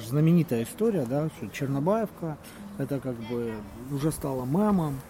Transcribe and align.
знаменитая 0.00 0.64
история, 0.64 1.06
да, 1.08 1.28
что 1.36 1.48
Чернобаевка, 1.48 2.36
это 2.78 2.98
как 3.00 3.14
бы 3.14 3.52
уже 3.90 4.10
стало 4.10 4.44
мемом, 4.44 5.00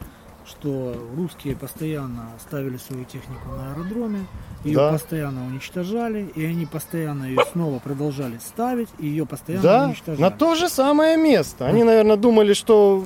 что 0.47 0.95
русские 1.17 1.57
постоянно 1.57 2.29
ставили 2.39 2.77
свою 2.77 3.05
технику 3.05 3.49
на 3.49 3.73
аэродроме, 3.73 4.27
ее 4.63 4.77
да. 4.77 4.93
постоянно 4.93 5.47
уничтожали, 5.47 6.31
и 6.35 6.45
они 6.45 6.67
постоянно 6.67 7.25
ее 7.25 7.41
снова 7.53 7.79
продолжали 7.79 8.39
ставить, 8.39 8.89
и 8.99 9.07
ее 9.07 9.27
постоянно 9.27 9.63
да, 9.63 9.85
уничтожали. 9.87 10.21
на 10.21 10.31
то 10.31 10.55
же 10.55 10.69
самое 10.69 11.17
место. 11.17 11.67
Они, 11.67 11.83
наверное, 11.83 12.17
думали, 12.17 12.53
что 12.53 13.05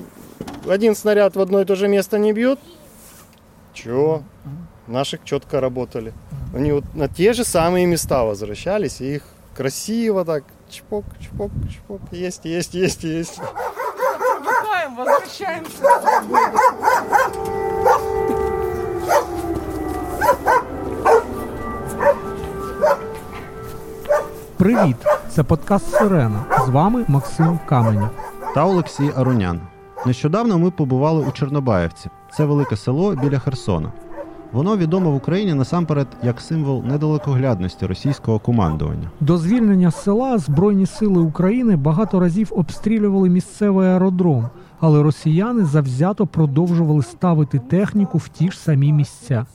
один 0.67 0.95
снаряд 0.95 1.35
в 1.35 1.39
одно 1.39 1.61
и 1.61 1.65
то 1.65 1.75
же 1.75 1.87
место 1.87 2.17
не 2.17 2.33
бьет. 2.33 2.59
Чего? 3.73 4.23
Наши 4.87 5.19
четко 5.23 5.61
работали. 5.61 6.13
Они 6.53 6.71
вот 6.71 6.83
на 6.95 7.07
те 7.07 7.33
же 7.33 7.45
самые 7.45 7.85
места 7.85 8.23
возвращались, 8.23 9.01
и 9.01 9.15
их 9.15 9.23
красиво 9.55 10.25
так 10.25 10.43
чпок, 10.69 11.05
чпок, 11.21 11.51
чпок. 11.71 12.01
Есть, 12.11 12.45
есть, 12.45 12.75
есть, 12.75 13.03
есть. 13.03 13.41
Возвращаемся. 14.97 15.83
Привіт! 24.57 24.95
Це 25.29 25.43
подкаст 25.43 25.91
Сирена. 25.91 26.45
З 26.65 26.69
вами 26.69 27.05
Максим 27.07 27.59
Каменів 27.65 28.09
та 28.55 28.65
Олексій 28.65 29.11
Арунян. 29.15 29.61
Нещодавно 30.05 30.57
ми 30.57 30.71
побували 30.71 31.25
у 31.25 31.31
Чорнобаївці. 31.31 32.09
Це 32.31 32.45
велике 32.45 32.77
село 32.77 33.15
біля 33.15 33.39
Херсона. 33.39 33.91
Воно 34.51 34.77
відомо 34.77 35.11
в 35.11 35.15
Україні 35.15 35.53
насамперед 35.53 36.07
як 36.23 36.41
символ 36.41 36.83
недалекоглядності 36.83 37.85
російського 37.85 38.39
командування. 38.39 39.11
До 39.19 39.37
звільнення 39.37 39.91
села 39.91 40.37
Збройні 40.37 40.85
сили 40.85 41.21
України 41.21 41.75
багато 41.75 42.19
разів 42.19 42.51
обстрілювали 42.55 43.29
місцевий 43.29 43.87
аеродром, 43.87 44.49
але 44.79 45.03
росіяни 45.03 45.65
завзято 45.65 46.27
продовжували 46.27 47.03
ставити 47.03 47.59
техніку 47.59 48.17
в 48.17 48.27
ті 48.27 48.51
ж 48.51 48.59
самі 48.59 48.93
місця. 48.93 49.45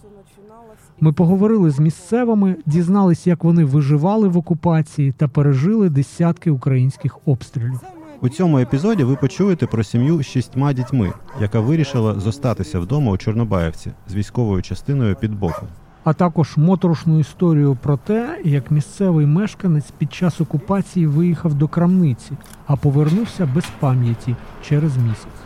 Ми 1.00 1.12
поговорили 1.12 1.70
з 1.70 1.78
місцевими, 1.78 2.56
дізнались, 2.66 3.26
як 3.26 3.44
вони 3.44 3.64
виживали 3.64 4.28
в 4.28 4.36
окупації 4.36 5.12
та 5.12 5.28
пережили 5.28 5.90
десятки 5.90 6.50
українських 6.50 7.18
обстрілів. 7.26 7.80
У 8.24 8.28
цьому 8.28 8.58
епізоді 8.58 9.04
ви 9.04 9.16
почуєте 9.16 9.66
про 9.66 9.84
сім'ю 9.84 10.22
з 10.22 10.26
шістьма 10.26 10.72
дітьми, 10.72 11.12
яка 11.40 11.60
вирішила 11.60 12.20
зостатися 12.20 12.80
вдома 12.80 13.12
у 13.12 13.16
Чорнобаївці 13.16 13.92
з 14.08 14.14
військовою 14.14 14.62
частиною 14.62 15.16
під 15.16 15.38
боком. 15.38 15.68
А 16.04 16.12
також 16.12 16.56
моторошну 16.56 17.20
історію 17.20 17.78
про 17.82 17.96
те, 17.96 18.40
як 18.44 18.70
місцевий 18.70 19.26
мешканець 19.26 19.90
під 19.98 20.12
час 20.12 20.40
окупації 20.40 21.06
виїхав 21.06 21.54
до 21.54 21.68
крамниці, 21.68 22.32
а 22.66 22.76
повернувся 22.76 23.48
без 23.54 23.64
пам'яті 23.80 24.36
через 24.68 24.96
місяць. 24.96 25.42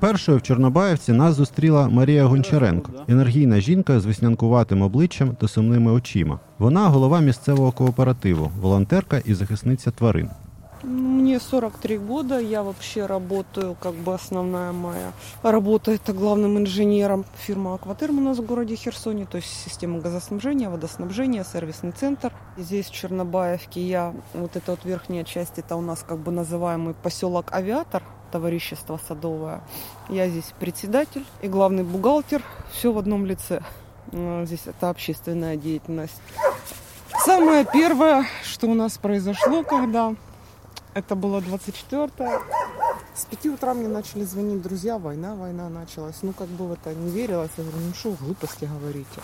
Першою 0.00 0.38
в 0.38 0.42
Чорнобаївці 0.42 1.12
нас 1.12 1.34
зустріла 1.34 1.88
Марія 1.88 2.24
Гончаренко, 2.24 2.92
енергійна 3.08 3.60
жінка 3.60 4.00
з 4.00 4.06
веснянкуватим 4.06 4.82
обличчям 4.82 5.36
та 5.40 5.48
сумними 5.48 5.92
очима. 5.92 6.38
Вона 6.58 6.88
голова 6.88 7.20
місцевого 7.20 7.72
кооперативу, 7.72 8.50
волонтерка 8.60 9.18
і 9.24 9.34
захисниця 9.34 9.90
тварин. 9.90 10.28
Мне 10.86 11.40
43 11.40 11.98
года, 11.98 12.38
я 12.38 12.62
вообще 12.62 13.06
работаю, 13.06 13.76
как 13.80 13.94
бы 13.94 14.14
основная 14.14 14.70
моя 14.70 15.12
работа 15.42 15.90
это 15.90 16.12
главным 16.12 16.58
инженером 16.58 17.24
фирмы 17.36 17.74
Акватерм 17.74 18.18
у 18.18 18.20
нас 18.20 18.38
в 18.38 18.46
городе 18.46 18.76
Херсоне, 18.76 19.26
то 19.26 19.38
есть 19.38 19.48
система 19.48 19.98
газоснабжения, 19.98 20.70
водоснабжения, 20.70 21.42
сервисный 21.42 21.90
центр. 21.90 22.32
Здесь 22.56 22.86
в 22.86 22.94
Чернобаевке 22.94 23.80
я, 23.80 24.14
вот 24.32 24.54
эта 24.54 24.70
вот 24.70 24.84
верхняя 24.84 25.24
часть, 25.24 25.58
это 25.58 25.74
у 25.74 25.80
нас 25.80 26.04
как 26.06 26.18
бы 26.18 26.30
называемый 26.30 26.94
поселок 26.94 27.52
Авиатор, 27.52 28.04
товарищество 28.30 29.00
Садовое. 29.08 29.62
Я 30.08 30.28
здесь 30.28 30.52
председатель 30.60 31.26
и 31.42 31.48
главный 31.48 31.82
бухгалтер, 31.82 32.44
все 32.70 32.92
в 32.92 32.98
одном 32.98 33.26
лице. 33.26 33.60
Здесь 34.12 34.62
это 34.66 34.90
общественная 34.90 35.56
деятельность. 35.56 36.22
Самое 37.24 37.66
первое, 37.72 38.24
что 38.44 38.68
у 38.68 38.74
нас 38.74 38.98
произошло, 38.98 39.64
когда 39.64 40.14
это 40.96 41.14
было 41.14 41.40
24 41.40 42.04
-е. 42.04 42.40
С 43.14 43.24
5 43.24 43.46
утра 43.46 43.74
мне 43.74 43.88
начали 43.88 44.24
звонить 44.24 44.62
друзья, 44.62 44.98
война, 44.98 45.34
война 45.34 45.68
началась. 45.68 46.22
Ну, 46.22 46.32
как 46.32 46.48
бы 46.48 46.66
в 46.68 46.72
это 46.72 46.94
не 46.94 47.10
верилось. 47.10 47.50
Я 47.58 47.64
говорю, 47.64 47.86
ну 47.86 47.94
что, 47.94 48.10
глупости 48.20 48.64
говорите. 48.64 49.20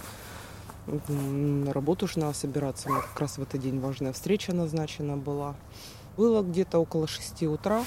На 1.09 1.72
работу 1.72 2.06
же 2.06 2.19
надо 2.19 2.34
собираться. 2.34 2.88
У 2.88 2.93
меня 2.93 3.03
как 3.03 3.21
раз 3.21 3.38
в 3.38 3.43
этот 3.43 3.60
день 3.60 3.81
важная 3.81 4.12
встреча 4.12 4.53
назначена 4.53 5.16
была. 5.16 5.55
Было 6.16 6.43
где-то 6.43 6.78
около 6.78 7.06
6 7.06 7.43
утра. 7.44 7.84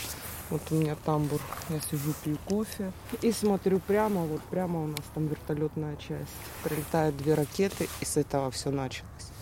Вот 0.49 0.61
у 0.71 0.75
меня 0.75 0.95
тамбур. 1.05 1.41
Я 1.69 1.79
сижу, 1.79 2.13
пью 2.23 2.37
кофе. 2.45 2.91
И 3.21 3.31
смотрю 3.31 3.79
прямо, 3.79 4.21
вот 4.21 4.41
прямо 4.49 4.83
у 4.83 4.87
нас 4.87 5.05
там 5.13 5.27
вертолетная 5.27 5.95
часть. 5.97 6.31
Прилетают 6.63 7.17
две 7.17 7.35
ракеты, 7.35 7.87
и 8.01 8.05
с 8.05 8.17
этого 8.17 8.49
все 8.49 8.71
началось. 8.71 9.34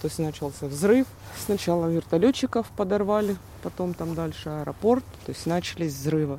То 0.00 0.06
есть 0.06 0.18
начался 0.18 0.66
взрыв. 0.66 1.06
Сначала 1.44 1.86
вертолетчиков 1.86 2.66
подорвали, 2.76 3.36
потом 3.62 3.94
там 3.94 4.14
дальше 4.14 4.48
аэропорт. 4.48 5.04
То 5.26 5.32
есть 5.32 5.46
начались 5.46 5.92
взрывы. 5.92 6.38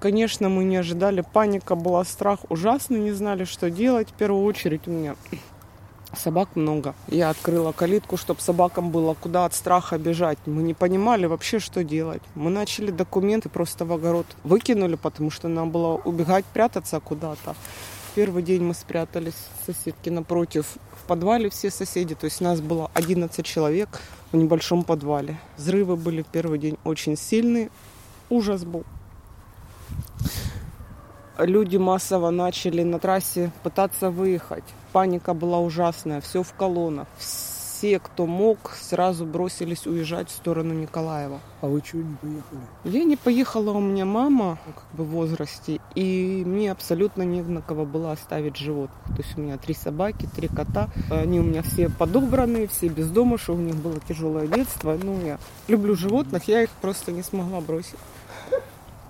Конечно, 0.00 0.48
мы 0.48 0.64
не 0.64 0.76
ожидали. 0.76 1.24
Паника 1.32 1.74
была, 1.74 2.04
страх 2.04 2.40
ужасный. 2.48 3.00
Не 3.00 3.12
знали, 3.12 3.44
что 3.44 3.68
делать. 3.68 4.08
В 4.08 4.12
первую 4.12 4.44
очередь 4.44 4.86
у 4.86 4.90
меня 4.90 5.16
собак 6.16 6.50
много. 6.54 6.94
Я 7.08 7.30
открыла 7.30 7.72
калитку, 7.72 8.16
чтобы 8.16 8.40
собакам 8.40 8.90
было 8.90 9.14
куда 9.14 9.44
от 9.44 9.54
страха 9.54 9.98
бежать. 9.98 10.38
Мы 10.46 10.62
не 10.62 10.72
понимали 10.72 11.26
вообще, 11.26 11.58
что 11.58 11.84
делать. 11.84 12.22
Мы 12.34 12.50
начали 12.50 12.90
документы 12.90 13.48
просто 13.48 13.84
в 13.84 13.92
огород 13.92 14.26
выкинули, 14.44 14.94
потому 14.94 15.30
что 15.30 15.48
нам 15.48 15.70
было 15.70 16.00
убегать, 16.04 16.44
прятаться 16.46 17.00
куда-то. 17.00 17.54
Первый 18.14 18.42
день 18.42 18.62
мы 18.62 18.74
спрятались 18.74 19.34
соседки 19.66 20.08
напротив 20.08 20.66
в 20.92 21.06
подвале 21.06 21.50
все 21.50 21.70
соседи. 21.70 22.14
То 22.14 22.24
есть 22.24 22.40
нас 22.40 22.60
было 22.60 22.90
11 22.94 23.44
человек 23.44 24.00
в 24.32 24.36
небольшом 24.36 24.82
подвале. 24.84 25.38
Взрывы 25.56 25.96
были 25.96 26.22
в 26.22 26.26
первый 26.26 26.58
день 26.58 26.78
очень 26.84 27.16
сильные. 27.16 27.70
Ужас 28.30 28.64
был. 28.64 28.84
Люди 31.38 31.76
массово 31.76 32.30
начали 32.30 32.82
на 32.82 32.98
трассе 32.98 33.52
пытаться 33.62 34.10
выехать. 34.10 34.64
Паника 34.92 35.34
была 35.34 35.60
ужасная, 35.60 36.20
все 36.20 36.42
в 36.42 36.52
колоннах 36.54 37.06
все, 37.18 37.47
кто 38.02 38.26
мог, 38.26 38.72
сразу 38.80 39.24
бросились 39.24 39.86
уезжать 39.86 40.28
в 40.28 40.32
сторону 40.32 40.74
Николаева. 40.74 41.40
А 41.60 41.66
вы 41.66 41.80
чего 41.80 42.02
не 42.02 42.16
поехали? 42.16 42.60
Я 42.84 43.04
не 43.04 43.16
поехала, 43.16 43.70
у 43.70 43.80
меня 43.80 44.04
мама 44.04 44.58
как 44.66 44.84
бы 44.92 45.04
в 45.04 45.08
возрасте, 45.08 45.80
и 45.94 46.42
мне 46.44 46.72
абсолютно 46.72 47.22
не 47.22 47.42
на 47.42 47.62
кого 47.62 47.84
было 47.84 48.12
оставить 48.12 48.56
живот. 48.56 48.90
То 49.06 49.22
есть 49.22 49.38
у 49.38 49.40
меня 49.40 49.56
три 49.58 49.74
собаки, 49.74 50.28
три 50.34 50.48
кота. 50.48 50.88
Они 51.10 51.40
у 51.40 51.44
меня 51.44 51.62
все 51.62 51.88
подобранные, 51.88 52.66
все 52.66 52.88
без 52.88 53.08
дома, 53.10 53.38
что 53.38 53.54
у 53.54 53.58
них 53.58 53.76
было 53.76 54.00
тяжелое 54.08 54.48
детство. 54.48 54.98
Ну, 55.00 55.24
я 55.24 55.38
люблю 55.68 55.94
животных, 55.94 56.44
я 56.48 56.62
их 56.62 56.70
просто 56.80 57.12
не 57.12 57.22
смогла 57.22 57.60
бросить. 57.60 57.96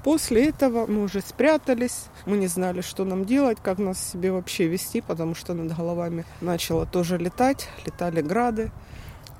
После 0.05 0.49
этого 0.49 0.87
мы 0.87 1.03
уже 1.03 1.21
спрятались, 1.21 2.05
мы 2.25 2.37
не 2.37 2.47
знали, 2.47 2.81
что 2.81 3.05
нам 3.05 3.25
делать, 3.25 3.59
как 3.63 3.79
нас 3.79 3.99
себе 3.99 4.33
вообще 4.33 4.67
вести, 4.67 5.01
потому 5.01 5.35
что 5.35 5.55
над 5.55 5.77
головами 5.77 6.25
начало 6.41 6.87
тоже 6.87 7.19
летать, 7.19 7.69
летали 7.85 8.21
грады. 8.23 8.71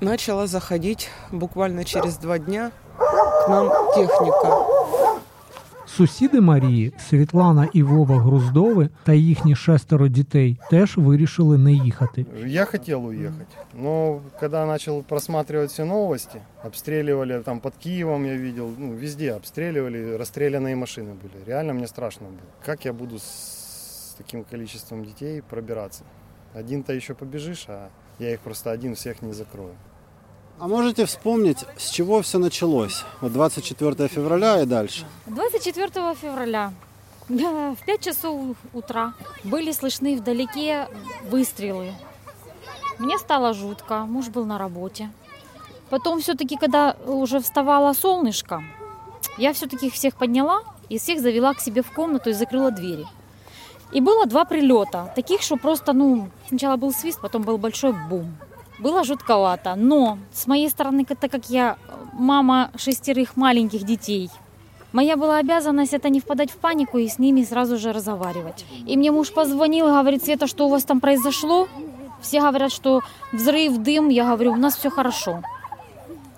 Начала 0.01 0.47
заходить 0.47 1.09
буквально 1.31 1.83
через 1.83 2.17
два 2.17 2.39
дня 2.39 2.71
к 2.97 3.47
нам 3.47 3.69
техника. 3.95 5.08
Сусіди 5.88 6.40
Марії 6.40 6.92
Світлана 6.98 7.68
і 7.72 7.82
Вова 7.82 8.20
Груздови 8.20 8.88
та 9.04 9.12
їхні 9.12 9.56
шестеро 9.56 10.08
дітей 10.08 10.58
теж 10.70 10.96
вирішили 10.96 11.58
не 11.58 11.72
їхати. 11.72 12.26
Я 12.46 12.64
хотів 12.64 13.04
уїхати, 13.04 13.56
але 13.78 14.18
коли 14.40 14.66
почав 14.66 15.04
просматривати 15.04 15.66
всі 15.66 15.84
новості, 15.84 16.38
обстрілювали 16.64 17.40
там 17.40 17.60
під 17.60 17.72
Києвом, 17.82 18.26
я 18.26 18.32
бачив, 18.32 18.76
ну 18.78 18.92
везде 19.00 19.34
обстрілювали, 19.34 20.16
розстріляні 20.16 20.74
машини 20.74 21.10
були. 21.22 21.44
Реально 21.46 21.74
мені 21.74 21.86
страшно 21.86 22.26
було. 22.26 22.38
Як 22.68 22.86
я 22.86 22.92
буду 22.92 23.18
з 23.18 24.14
таким 24.18 24.44
количеством 24.50 25.04
дітей 25.04 25.42
пробиратися? 25.50 26.02
Один-то 26.58 27.00
ще 27.00 27.14
побіжиш, 27.14 27.68
а 27.68 27.86
я 28.18 28.30
їх 28.30 28.40
просто 28.40 28.70
один 28.70 28.92
всіх 28.92 29.22
не 29.22 29.32
закрою. 29.32 29.74
А 30.59 30.67
можете 30.67 31.05
вспомнить, 31.05 31.59
с 31.77 31.89
чего 31.89 32.21
все 32.21 32.37
началось? 32.37 33.05
Вот 33.21 33.31
24 33.31 34.09
февраля 34.09 34.61
и 34.61 34.65
дальше. 34.65 35.05
24 35.27 36.15
февраля 36.15 36.73
в 37.29 37.77
5 37.85 38.01
часов 38.01 38.57
утра 38.73 39.13
были 39.45 39.71
слышны 39.71 40.17
вдалеке 40.17 40.89
выстрелы. 41.29 41.93
Мне 42.97 43.17
стало 43.17 43.53
жутко, 43.53 43.99
муж 43.99 44.27
был 44.27 44.45
на 44.45 44.57
работе. 44.57 45.09
Потом 45.89 46.19
все-таки, 46.19 46.57
когда 46.57 46.97
уже 47.05 47.39
вставало 47.39 47.93
солнышко, 47.93 48.61
я 49.37 49.53
все-таки 49.53 49.89
всех 49.89 50.17
подняла 50.17 50.63
и 50.89 50.99
всех 50.99 51.21
завела 51.21 51.53
к 51.53 51.61
себе 51.61 51.83
в 51.83 51.91
комнату 51.91 52.31
и 52.31 52.33
закрыла 52.33 52.71
двери. 52.71 53.05
И 53.93 54.01
было 54.01 54.25
два 54.25 54.43
прилета, 54.43 55.11
таких, 55.15 55.41
что 55.41 55.55
просто, 55.55 55.93
ну, 55.93 56.29
сначала 56.49 56.75
был 56.75 56.91
свист, 56.91 57.21
потом 57.21 57.43
был 57.43 57.57
большой 57.57 57.93
бум. 58.09 58.35
Было 58.79 59.03
жутковато. 59.03 59.75
Но 59.75 60.17
с 60.33 60.47
моей 60.47 60.69
стороны, 60.69 61.05
так 61.05 61.31
как 61.31 61.49
я 61.49 61.77
мама 62.13 62.71
шестерых 62.75 63.35
маленьких 63.37 63.83
детей, 63.83 64.29
Моя 64.91 65.17
была 65.17 65.37
обязанность 65.37 65.93
это 65.93 66.09
не 66.09 66.19
впадать 66.19 66.49
в 66.49 66.57
панику 66.57 66.97
и 66.97 67.07
с 67.07 67.19
ними 67.19 67.43
сразу 67.43 67.77
же 67.77 67.93
разговаривать. 67.93 68.65
И 68.87 68.97
мне 68.97 69.11
муж 69.11 69.31
позвонил 69.31 69.87
и 69.87 69.91
говорит, 69.91 70.23
Света, 70.23 70.47
что 70.47 70.65
у 70.65 70.69
вас 70.69 70.83
там 70.83 70.99
произошло? 70.99 71.67
Все 72.21 72.39
говорят, 72.41 72.71
что 72.71 73.01
взрыв, 73.31 73.77
дым. 73.77 74.09
Я 74.09 74.25
говорю, 74.25 74.53
у 74.53 74.55
нас 74.55 74.75
все 74.75 74.89
хорошо. 74.89 75.43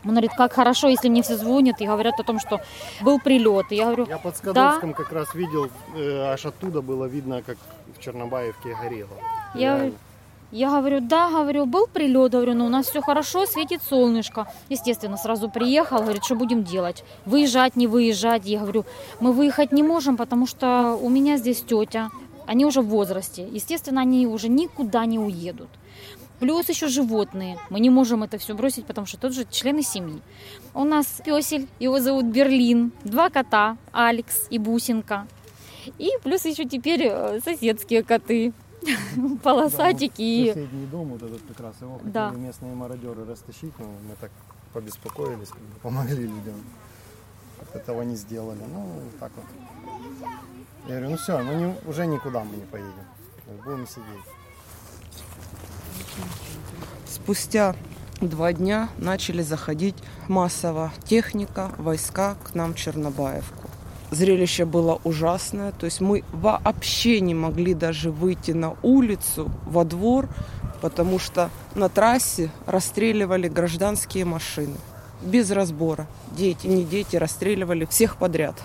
Он 0.03 0.11
говорит, 0.11 0.31
как 0.35 0.53
хорошо, 0.53 0.89
если 0.89 1.09
мне 1.09 1.21
все 1.21 1.37
звонят 1.37 1.79
и 1.79 1.85
говорят 1.85 2.19
о 2.19 2.23
том, 2.23 2.39
что 2.39 2.59
был 3.01 3.19
прилет. 3.19 3.67
И 3.69 3.75
я 3.75 3.85
говорю, 3.85 4.05
Я 4.07 4.17
под 4.17 4.35
Скадовском 4.35 4.94
как 4.94 5.11
раз 5.11 5.33
видел, 5.35 5.69
э, 5.95 6.33
аж 6.33 6.45
оттуда 6.45 6.81
было 6.81 7.05
видно, 7.05 7.44
как 7.44 7.57
в 7.97 8.01
Чернобаевке 8.01 8.75
горело. 8.81 9.09
я, 9.53 9.77
Реально. 9.77 9.94
Я 10.51 10.69
говорю, 10.69 11.00
да, 11.00 11.30
говорю, 11.30 11.65
был 11.65 11.88
прилет, 11.88 12.33
говорю, 12.33 12.53
но 12.53 12.65
у 12.65 12.69
нас 12.69 12.88
все 12.88 13.01
хорошо, 13.01 13.45
светит 13.45 13.81
солнышко. 13.81 14.51
Естественно, 14.69 15.18
сразу 15.18 15.50
приехал, 15.50 16.01
говорит, 16.01 16.24
что 16.24 16.36
будем 16.36 16.63
делать? 16.63 17.03
Выезжать, 17.25 17.75
не 17.75 17.88
выезжать? 17.88 18.45
Я 18.45 18.59
говорю, 18.59 18.86
мы 19.19 19.31
выехать 19.31 19.71
не 19.71 19.83
можем, 19.83 20.18
потому 20.18 20.45
что 20.45 20.98
у 21.01 21.09
меня 21.09 21.38
здесь 21.38 21.62
тетя, 21.62 22.09
они 22.48 22.65
уже 22.65 22.81
в 22.81 22.88
возрасте. 22.88 23.48
Естественно, 23.50 24.01
они 24.01 24.27
уже 24.27 24.50
никуда 24.50 25.06
не 25.06 25.19
уедут. 25.19 25.69
Плюс 26.39 26.68
еще 26.69 26.88
животные. 26.88 27.57
Мы 27.69 27.80
не 27.80 27.89
можем 27.89 28.24
это 28.24 28.38
все 28.38 28.56
бросить, 28.56 28.86
потому 28.86 29.06
что 29.06 29.18
тут 29.18 29.33
же 29.33 29.45
члены 29.50 29.83
семьи. 29.83 30.21
У 30.74 30.83
нас 30.83 31.21
песель, 31.24 31.68
его 31.80 32.00
зовут 32.00 32.25
Берлин, 32.25 32.92
два 33.04 33.30
кота, 33.30 33.77
Алекс 33.92 34.47
и 34.50 34.57
Бусинка. 34.57 35.27
И 35.97 36.09
плюс 36.24 36.45
еще 36.45 36.65
теперь 36.65 37.07
э, 37.09 37.39
соседские 37.44 38.04
коты, 38.04 38.54
полосатики 39.44 40.22
и... 40.22 40.48
Соседний 40.54 40.86
дом, 40.88 41.10
вот 41.10 41.22
этот 41.24 41.42
как 41.48 41.60
раз, 41.60 41.75
его 41.81 41.95
хотели 41.98 42.12
Да. 42.12 42.31
местные 42.31 42.74
мародеры 42.74 43.25
растащить, 43.25 43.78
но 43.80 43.86
мы 43.86 44.16
так 44.19 44.31
побеспокоились, 44.74 45.50
как 45.50 45.60
бы 45.62 45.80
помогли 45.81 46.24
людям. 46.24 46.56
Этого 47.74 48.01
не 48.01 48.16
сделали. 48.16 48.60
Ну, 48.74 49.01
так 49.19 49.31
вот. 49.36 49.45
Я 50.88 50.95
говорю, 50.95 51.12
ну 51.12 51.18
все, 51.18 51.42
ну 51.44 51.54
не- 51.54 51.75
уже 51.89 52.06
никуда 52.07 52.44
мы 52.44 52.56
не 52.56 52.66
поедем. 52.66 52.94
Будем 53.66 53.86
сидеть. 53.88 54.06
Спустя 57.07 57.75
два 58.19 58.54
дня 58.54 58.89
начали 58.98 59.42
заходить 59.44 59.95
массово 60.28 60.92
техника, 61.06 61.72
войска 61.78 62.36
к 62.44 62.56
нам 62.56 62.74
в 62.74 62.78
Чернобаевку. 62.78 63.60
Зрелище 64.11 64.65
было 64.65 64.99
ужасное, 65.05 65.71
то 65.71 65.85
есть 65.85 66.01
мы 66.01 66.25
вообще 66.33 67.21
не 67.21 67.33
могли 67.33 67.73
даже 67.73 68.11
выйти 68.11 68.51
на 68.51 68.75
улицу, 68.83 69.49
во 69.65 69.85
двор, 69.85 70.27
потому 70.81 71.17
что 71.17 71.49
на 71.75 71.87
трассе 71.87 72.51
расстреливали 72.65 73.47
гражданские 73.47 74.25
машины. 74.25 74.75
Без 75.21 75.49
разбора. 75.51 76.07
Дети, 76.31 76.67
не 76.67 76.83
дети, 76.83 77.15
расстреливали 77.15 77.85
всех 77.85 78.17
подряд. 78.17 78.55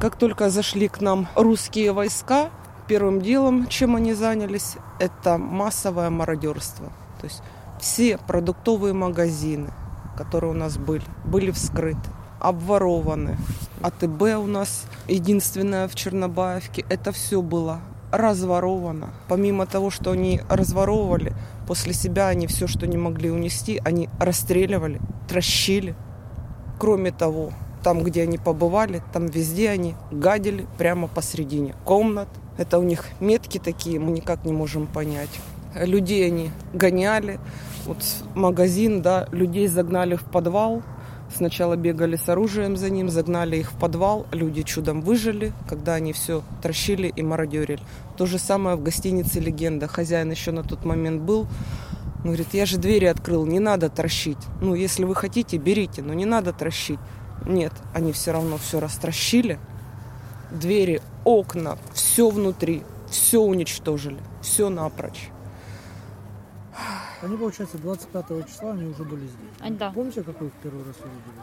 Как 0.00 0.16
только 0.16 0.50
зашли 0.50 0.88
к 0.88 1.00
нам 1.00 1.28
русские 1.36 1.92
войска, 1.92 2.50
первым 2.88 3.20
делом, 3.20 3.68
чем 3.68 3.94
они 3.94 4.14
занялись, 4.14 4.76
это 4.98 5.38
массовое 5.38 6.10
мародерство. 6.10 6.86
То 7.20 7.26
есть 7.26 7.42
все 7.80 8.18
продуктовые 8.18 8.94
магазины, 8.94 9.70
которые 10.16 10.50
у 10.50 10.54
нас 10.54 10.78
были, 10.78 11.04
были 11.24 11.50
вскрыты, 11.50 12.10
обворованы. 12.46 13.36
АТБ 13.82 14.22
у 14.38 14.46
нас 14.46 14.86
единственное 15.08 15.88
в 15.88 15.96
Чернобаевке. 15.96 16.84
Это 16.88 17.10
все 17.10 17.42
было 17.42 17.80
разворовано. 18.12 19.10
Помимо 19.28 19.66
того, 19.66 19.90
что 19.90 20.12
они 20.12 20.40
разворовывали, 20.48 21.34
после 21.66 21.92
себя 21.92 22.28
они 22.28 22.46
все, 22.46 22.68
что 22.68 22.86
не 22.86 22.96
могли 22.96 23.30
унести, 23.30 23.80
они 23.84 24.08
расстреливали, 24.20 25.00
трощили. 25.28 25.96
Кроме 26.78 27.10
того, 27.10 27.50
там, 27.82 28.04
где 28.04 28.22
они 28.22 28.38
побывали, 28.38 29.02
там 29.12 29.26
везде 29.26 29.70
они 29.70 29.96
гадили 30.12 30.66
прямо 30.78 31.08
посредине 31.08 31.74
комнат. 31.84 32.28
Это 32.58 32.78
у 32.78 32.84
них 32.84 33.06
метки 33.18 33.58
такие, 33.58 33.98
мы 33.98 34.12
никак 34.12 34.44
не 34.44 34.52
можем 34.52 34.86
понять. 34.86 35.40
Людей 35.74 36.26
они 36.26 36.50
гоняли. 36.72 37.40
Вот 37.86 37.98
магазин, 38.34 39.02
да, 39.02 39.28
людей 39.32 39.66
загнали 39.66 40.14
в 40.14 40.22
подвал. 40.24 40.82
Сначала 41.34 41.76
бегали 41.76 42.16
с 42.16 42.28
оружием 42.28 42.76
за 42.76 42.88
ним, 42.88 43.10
загнали 43.10 43.56
их 43.56 43.72
в 43.72 43.78
подвал. 43.78 44.26
Люди 44.32 44.62
чудом 44.62 45.00
выжили, 45.00 45.52
когда 45.68 45.94
они 45.94 46.12
все 46.12 46.42
трощили 46.62 47.12
и 47.14 47.22
мародерили. 47.22 47.80
То 48.16 48.26
же 48.26 48.38
самое 48.38 48.76
в 48.76 48.82
гостинице 48.82 49.40
«Легенда». 49.40 49.88
Хозяин 49.88 50.30
еще 50.30 50.52
на 50.52 50.62
тот 50.62 50.84
момент 50.84 51.22
был. 51.22 51.46
Он 52.18 52.32
говорит, 52.32 52.54
я 52.54 52.66
же 52.66 52.78
двери 52.78 53.04
открыл, 53.04 53.44
не 53.46 53.60
надо 53.60 53.88
трощить. 53.88 54.38
Ну, 54.60 54.74
если 54.74 55.04
вы 55.04 55.14
хотите, 55.14 55.58
берите, 55.58 56.02
но 56.02 56.14
не 56.14 56.24
надо 56.24 56.52
трощить. 56.52 56.98
Нет, 57.44 57.72
они 57.92 58.12
все 58.12 58.32
равно 58.32 58.56
все 58.56 58.80
растращили. 58.80 59.58
Двери, 60.50 61.02
окна, 61.24 61.76
все 61.92 62.30
внутри, 62.30 62.82
все 63.10 63.40
уничтожили, 63.40 64.18
все 64.40 64.68
напрочь. 64.68 65.30
Они, 67.22 67.36
получается, 67.36 67.78
25 67.78 68.46
числа 68.48 68.72
они 68.72 68.84
уже 68.86 69.04
были 69.04 69.26
здесь. 69.26 69.50
А, 69.60 69.70
да. 69.70 69.90
Помните, 69.90 70.22
какой 70.22 70.48
их 70.48 70.52
первый 70.62 70.84
раз 70.84 70.96
увидели? 70.96 71.42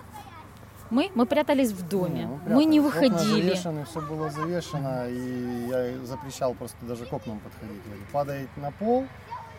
Мы, 0.89 1.11
мы 1.15 1.25
прятались 1.25 1.71
в 1.71 1.87
доме, 1.87 2.27
Ну, 2.45 2.55
мы 2.55 2.65
не 2.65 2.79
прятались. 2.79 3.05
Окна 3.07 3.09
выходили. 3.17 3.41
завешаны, 3.49 3.85
все 3.85 4.01
было 4.01 4.29
завешено, 4.29 5.07
и 5.09 5.67
я 5.67 6.05
запрещал 6.05 6.53
просто 6.53 6.77
даже 6.85 7.05
к 7.05 7.13
окнам 7.13 7.39
подходить. 7.39 7.83
Говорю, 7.85 8.01
падает 8.11 8.49
на 8.57 8.69
пол, 8.71 9.07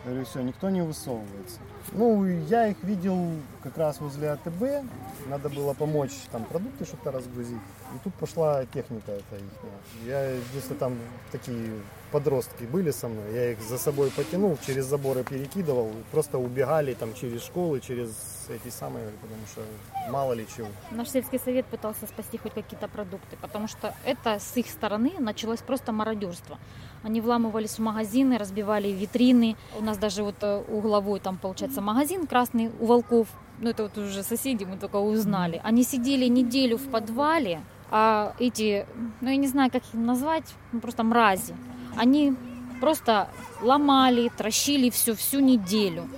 говорю, 0.04 0.24
все, 0.26 0.42
никто 0.42 0.70
не 0.70 0.82
высовывается. 0.82 1.58
Ну, 1.92 2.24
я 2.48 2.68
их 2.68 2.82
видел 2.82 3.32
как 3.62 3.78
раз 3.78 4.00
возле 4.00 4.30
АТБ, 4.30 4.84
надо 5.28 5.48
было 5.48 5.74
помочь 5.74 6.12
там 6.32 6.44
продукты 6.44 6.84
что-то 6.84 7.12
разгрузить. 7.12 7.60
И 7.94 7.98
тут 8.02 8.14
пошла 8.14 8.64
техника 8.66 9.12
эта 9.12 9.36
их. 9.36 10.06
Я, 10.06 10.30
если 10.54 10.74
там 10.74 10.96
такие 11.30 11.70
подростки 12.10 12.64
были 12.64 12.90
со 12.90 13.08
мной, 13.08 13.32
я 13.34 13.52
их 13.52 13.60
за 13.60 13.78
собой 13.78 14.10
потянул, 14.10 14.58
через 14.66 14.86
заборы 14.86 15.24
перекидывал, 15.24 15.90
просто 16.10 16.38
убегали 16.38 16.94
там 16.94 17.14
через 17.14 17.42
школы, 17.42 17.80
через 17.80 18.10
эти 18.48 18.70
самые, 18.72 19.10
потому 19.20 19.46
что 19.46 19.62
мало 20.10 20.32
ли 20.32 20.46
чего. 20.56 20.68
Наш 20.90 21.10
сельский 21.10 21.38
совет 21.38 21.66
пытался 21.66 22.06
спасти 22.06 22.38
хоть 22.38 22.54
какие-то 22.54 22.88
продукты, 22.88 23.36
потому 23.40 23.68
что 23.68 23.94
это 24.04 24.38
с 24.38 24.56
их 24.56 24.66
стороны 24.68 25.12
началось 25.18 25.60
просто 25.60 25.92
мародерство. 25.92 26.58
Они 27.04 27.20
вламывались 27.20 27.78
в 27.78 27.80
магазины, 27.80 28.38
разбивали 28.38 28.88
витрины. 28.88 29.56
У 29.78 29.84
нас 29.84 29.98
даже 29.98 30.22
вот 30.22 30.36
э, 30.40 30.64
угловой 30.68 31.20
там 31.20 31.36
получается 31.36 31.80
магазин 31.82 32.26
красный 32.26 32.70
у 32.80 32.86
волков. 32.86 33.28
Ну 33.60 33.68
это 33.70 33.84
вот 33.84 33.98
уже 33.98 34.22
соседи 34.22 34.64
мы 34.64 34.76
только 34.78 34.96
узнали. 34.96 35.60
Они 35.62 35.84
сидели 35.84 36.24
неделю 36.26 36.76
в 36.78 36.88
подвале, 36.88 37.60
а 37.90 38.34
эти, 38.38 38.86
ну 39.20 39.28
я 39.28 39.36
не 39.36 39.46
знаю, 39.46 39.70
как 39.70 39.82
их 39.84 39.94
назвать, 39.94 40.54
ну 40.72 40.80
просто 40.80 41.02
мрази. 41.04 41.54
Они 41.96 42.34
просто 42.80 43.28
ломали, 43.60 44.30
трощили 44.36 44.88
все 44.90 45.14
всю 45.14 45.40
неделю. 45.40 46.08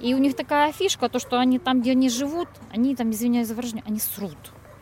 И 0.00 0.14
у 0.14 0.18
них 0.18 0.36
такая 0.36 0.72
фишка, 0.72 1.08
то, 1.08 1.18
что 1.18 1.38
они 1.40 1.58
там, 1.58 1.80
где 1.80 1.90
они 1.90 2.08
живут, 2.08 2.48
они 2.72 2.94
там, 2.94 3.10
извиняюсь 3.10 3.48
за 3.48 3.54
выражение, 3.54 3.84
они 3.88 3.98
срут. 3.98 4.38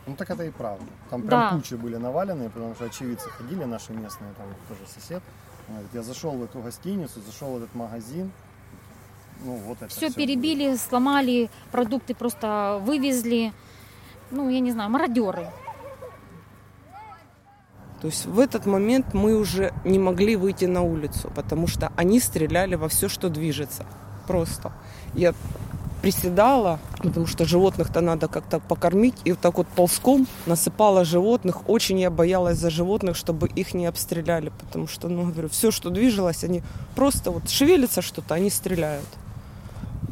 Ну 0.06 0.14
так 0.14 0.30
это 0.30 0.44
и 0.44 0.50
правда. 0.50 0.84
Там 1.10 1.22
Да. 1.22 1.28
прям 1.48 1.60
кучи 1.60 1.74
были 1.74 1.96
наваленные, 1.96 2.50
потому 2.50 2.74
что 2.74 2.84
очевидцы 2.84 3.28
ходили, 3.30 3.64
наши 3.64 3.92
местные, 3.92 4.32
там 4.34 4.46
тоже 4.68 4.80
сосед. 4.86 5.22
Я 5.92 6.02
зашел 6.02 6.32
в 6.32 6.44
эту 6.44 6.60
гостиницу, 6.60 7.20
зашел 7.26 7.54
в 7.54 7.56
этот 7.56 7.74
магазин. 7.74 8.30
Ну 9.44 9.56
вот 9.56 9.78
это 9.82 9.88
Все 9.88 10.08
всё 10.08 10.14
перебили, 10.14 10.76
сломали, 10.76 11.50
продукты 11.72 12.14
просто 12.14 12.80
вывезли. 12.84 13.52
Ну, 14.30 14.48
я 14.48 14.60
не 14.60 14.72
знаю, 14.72 14.90
мародеры. 14.90 15.50
То 18.00 18.08
есть 18.08 18.26
в 18.26 18.38
этот 18.38 18.66
момент 18.66 19.14
мы 19.14 19.34
уже 19.36 19.72
не 19.84 19.98
могли 19.98 20.36
выйти 20.36 20.66
на 20.66 20.82
улицу, 20.82 21.30
потому 21.34 21.66
что 21.66 21.92
они 21.96 22.20
стреляли 22.20 22.74
во 22.74 22.88
все, 22.88 23.08
что 23.08 23.28
движется. 23.28 23.86
Просто. 24.26 24.72
Я 25.14 25.34
приседала, 26.02 26.78
потому 27.02 27.26
что 27.26 27.44
животных-то 27.44 28.00
надо 28.00 28.28
как-то 28.28 28.60
покормить, 28.60 29.14
и 29.24 29.32
вот 29.32 29.40
так 29.40 29.58
вот 29.58 29.66
ползком 29.68 30.26
насыпала 30.46 31.04
животных. 31.04 31.68
Очень 31.68 32.00
я 32.00 32.10
боялась 32.10 32.58
за 32.58 32.70
животных, 32.70 33.16
чтобы 33.16 33.48
их 33.48 33.74
не 33.74 33.86
обстреляли, 33.86 34.52
потому 34.60 34.86
что, 34.86 35.08
ну, 35.08 35.24
говорю, 35.24 35.48
все, 35.48 35.70
что 35.70 35.90
движилось, 35.90 36.44
они 36.44 36.62
просто 36.94 37.30
вот 37.30 37.48
шевелится 37.48 38.02
что-то, 38.02 38.34
они 38.34 38.50
стреляют. 38.50 39.06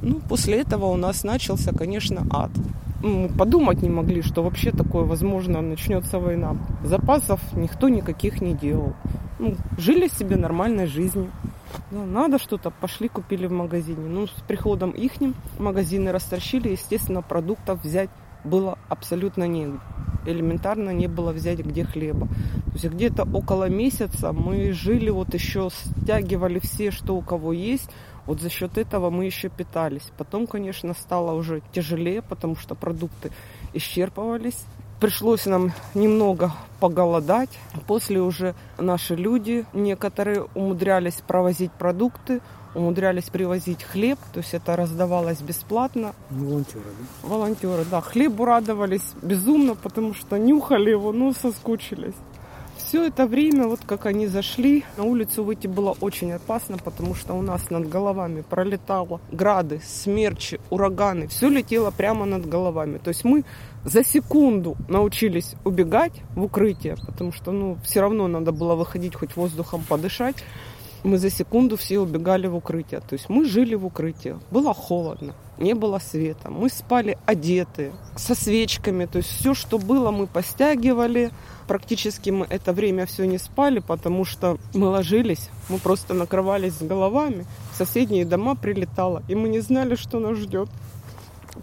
Ну, 0.02 0.20
после 0.28 0.60
этого 0.60 0.86
у 0.86 0.96
нас 0.96 1.24
начался, 1.24 1.72
конечно, 1.72 2.26
ад. 2.30 2.50
Мы 3.02 3.28
подумать 3.28 3.82
не 3.82 3.90
могли, 3.90 4.22
что 4.22 4.42
вообще 4.42 4.70
такое 4.70 5.04
возможно, 5.04 5.60
начнется 5.60 6.18
война. 6.18 6.56
Запасов 6.84 7.40
никто 7.52 7.88
никаких 7.88 8.40
не 8.40 8.54
делал. 8.54 8.94
Ну, 9.38 9.56
жили 9.78 10.08
себе 10.08 10.36
нормальной 10.36 10.86
жизнью. 10.86 11.30
Ну, 11.90 12.04
надо 12.04 12.38
что-то, 12.38 12.70
пошли 12.70 13.08
купили 13.08 13.46
в 13.46 13.52
магазине. 13.52 14.08
Ну, 14.08 14.26
с 14.26 14.42
приходом 14.48 14.90
ихним 14.90 15.34
магазины 15.58 16.12
растращили, 16.12 16.70
естественно, 16.70 17.22
продуктов 17.22 17.82
взять 17.84 18.10
было 18.44 18.78
абсолютно 18.88 19.44
негде. 19.44 19.78
Элементарно 20.26 20.90
не 20.90 21.06
было 21.06 21.32
взять 21.32 21.58
где 21.58 21.84
хлеба. 21.84 22.26
То 22.26 22.72
есть 22.72 22.84
где-то 22.86 23.24
около 23.32 23.68
месяца 23.68 24.32
мы 24.32 24.72
жили, 24.72 25.10
вот 25.10 25.34
еще 25.34 25.70
стягивали 25.70 26.58
все, 26.58 26.90
что 26.90 27.14
у 27.14 27.22
кого 27.22 27.52
есть. 27.52 27.90
Вот 28.26 28.40
за 28.40 28.48
счет 28.48 28.78
этого 28.78 29.10
мы 29.10 29.26
еще 29.26 29.50
питались. 29.50 30.10
Потом, 30.16 30.46
конечно, 30.46 30.94
стало 30.94 31.32
уже 31.32 31.62
тяжелее, 31.72 32.22
потому 32.22 32.56
что 32.56 32.74
продукты 32.74 33.32
исчерпывались. 33.74 34.64
Пришлось 35.00 35.46
нам 35.46 35.72
немного 35.94 36.52
поголодать. 36.80 37.50
После 37.86 38.20
уже 38.20 38.54
наши 38.78 39.14
люди, 39.14 39.64
некоторые 39.72 40.46
умудрялись 40.54 41.20
провозить 41.26 41.72
продукты, 41.72 42.40
умудрялись 42.74 43.30
привозить 43.30 43.82
хлеб, 43.82 44.18
то 44.32 44.40
есть 44.40 44.54
это 44.54 44.76
раздавалось 44.76 45.40
бесплатно. 45.40 46.14
Волонтеры, 46.30 46.84
да? 47.22 47.28
Волонтеры, 47.28 47.84
да. 47.90 48.00
Хлебу 48.00 48.44
радовались 48.44 49.12
безумно, 49.22 49.74
потому 49.74 50.14
что 50.14 50.38
нюхали 50.38 50.90
его, 50.90 51.12
ну, 51.12 51.32
соскучились. 51.32 52.14
Все 52.94 53.06
это 53.06 53.26
время, 53.26 53.66
вот 53.66 53.80
как 53.84 54.06
они 54.06 54.28
зашли, 54.28 54.84
на 54.96 55.02
улицу 55.02 55.42
выйти 55.42 55.66
было 55.66 55.96
очень 56.00 56.30
опасно, 56.30 56.78
потому 56.78 57.16
что 57.16 57.34
у 57.34 57.42
нас 57.42 57.68
над 57.68 57.88
головами 57.88 58.44
пролетало 58.48 59.20
грады, 59.32 59.80
смерчи, 59.84 60.60
ураганы. 60.70 61.26
Все 61.26 61.48
летело 61.48 61.90
прямо 61.90 62.24
над 62.24 62.48
головами. 62.48 62.98
То 62.98 63.08
есть 63.08 63.24
мы 63.24 63.42
за 63.82 64.04
секунду 64.04 64.76
научились 64.88 65.56
убегать 65.64 66.12
в 66.36 66.44
укрытие, 66.44 66.94
потому 67.04 67.32
что, 67.32 67.50
ну, 67.50 67.78
все 67.82 68.00
равно 68.00 68.28
надо 68.28 68.52
было 68.52 68.76
выходить 68.76 69.16
хоть 69.16 69.34
воздухом 69.34 69.82
подышать 69.88 70.36
мы 71.04 71.18
за 71.18 71.30
секунду 71.30 71.76
все 71.76 72.00
убегали 72.00 72.46
в 72.46 72.56
укрытие. 72.56 73.00
То 73.00 73.12
есть 73.12 73.28
мы 73.28 73.44
жили 73.44 73.74
в 73.74 73.84
укрытии. 73.84 74.36
Было 74.50 74.72
холодно, 74.72 75.34
не 75.58 75.74
было 75.74 75.98
света. 75.98 76.50
Мы 76.50 76.68
спали 76.68 77.18
одетые, 77.26 77.92
со 78.16 78.34
свечками. 78.34 79.06
То 79.06 79.18
есть 79.18 79.30
все, 79.30 79.54
что 79.54 79.78
было, 79.78 80.10
мы 80.10 80.26
постягивали. 80.26 81.30
Практически 81.66 82.30
мы 82.30 82.46
это 82.48 82.72
время 82.72 83.06
все 83.06 83.26
не 83.26 83.38
спали, 83.38 83.78
потому 83.78 84.24
что 84.24 84.58
мы 84.74 84.88
ложились, 84.88 85.48
мы 85.68 85.78
просто 85.78 86.12
накрывались 86.12 86.74
с 86.74 86.82
головами. 86.82 87.46
В 87.72 87.76
соседние 87.76 88.24
дома 88.24 88.54
прилетало, 88.54 89.22
и 89.28 89.34
мы 89.34 89.48
не 89.48 89.60
знали, 89.60 89.94
что 89.94 90.18
нас 90.18 90.36
ждет. 90.36 90.68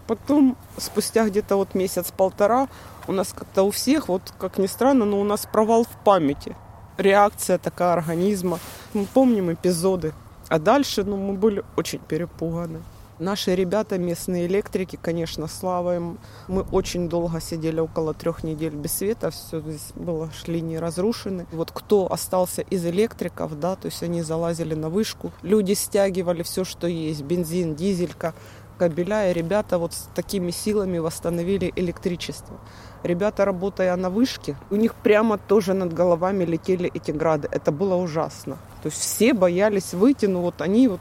Потом, 0.06 0.56
спустя 0.76 1.28
где-то 1.28 1.56
вот 1.56 1.74
месяц-полтора, 1.74 2.68
у 3.06 3.12
нас 3.12 3.32
как-то 3.32 3.62
у 3.62 3.70
всех, 3.70 4.08
вот 4.08 4.32
как 4.38 4.58
ни 4.58 4.66
странно, 4.66 5.04
но 5.04 5.20
у 5.20 5.24
нас 5.24 5.46
провал 5.50 5.84
в 5.84 6.04
памяти 6.04 6.56
реакция 6.98 7.58
такая 7.58 7.92
организма. 7.92 8.58
Мы 8.94 9.06
помним 9.06 9.52
эпизоды. 9.52 10.12
А 10.48 10.58
дальше 10.58 11.04
ну, 11.04 11.16
мы 11.16 11.34
были 11.34 11.64
очень 11.76 11.98
перепуганы. 11.98 12.82
Наши 13.22 13.54
ребята, 13.54 13.98
местные 13.98 14.48
электрики, 14.48 14.98
конечно, 15.00 15.46
слава 15.46 15.94
им. 15.94 16.18
Мы 16.48 16.62
очень 16.72 17.08
долго 17.08 17.40
сидели, 17.40 17.78
около 17.78 18.14
трех 18.14 18.42
недель 18.42 18.74
без 18.74 18.94
света. 18.94 19.30
Все 19.30 19.60
здесь 19.60 19.92
было, 19.94 20.28
не 20.48 20.76
разрушены. 20.80 21.46
Вот 21.52 21.70
кто 21.70 22.12
остался 22.12 22.62
из 22.62 22.84
электриков, 22.84 23.60
да, 23.60 23.76
то 23.76 23.86
есть 23.86 24.02
они 24.02 24.22
залазили 24.22 24.74
на 24.74 24.88
вышку. 24.88 25.30
Люди 25.42 25.74
стягивали 25.74 26.42
все, 26.42 26.64
что 26.64 26.88
есть. 26.88 27.22
Бензин, 27.22 27.76
дизелька, 27.76 28.34
кабеля. 28.76 29.30
И 29.30 29.32
ребята 29.32 29.78
вот 29.78 29.92
с 29.92 30.08
такими 30.16 30.50
силами 30.50 30.98
восстановили 30.98 31.72
электричество. 31.76 32.58
Ребята, 33.04 33.44
работая 33.44 33.94
на 33.94 34.10
вышке, 34.10 34.56
у 34.68 34.74
них 34.74 34.96
прямо 34.96 35.38
тоже 35.38 35.74
над 35.74 35.92
головами 35.92 36.44
летели 36.44 36.90
эти 36.92 37.12
грады. 37.12 37.46
Это 37.52 37.70
было 37.70 37.94
ужасно. 37.94 38.58
То 38.82 38.88
есть 38.88 38.98
все 38.98 39.32
боялись 39.32 39.94
выйти, 39.94 40.26
но 40.26 40.40
вот 40.40 40.60
они 40.60 40.88
вот 40.88 41.00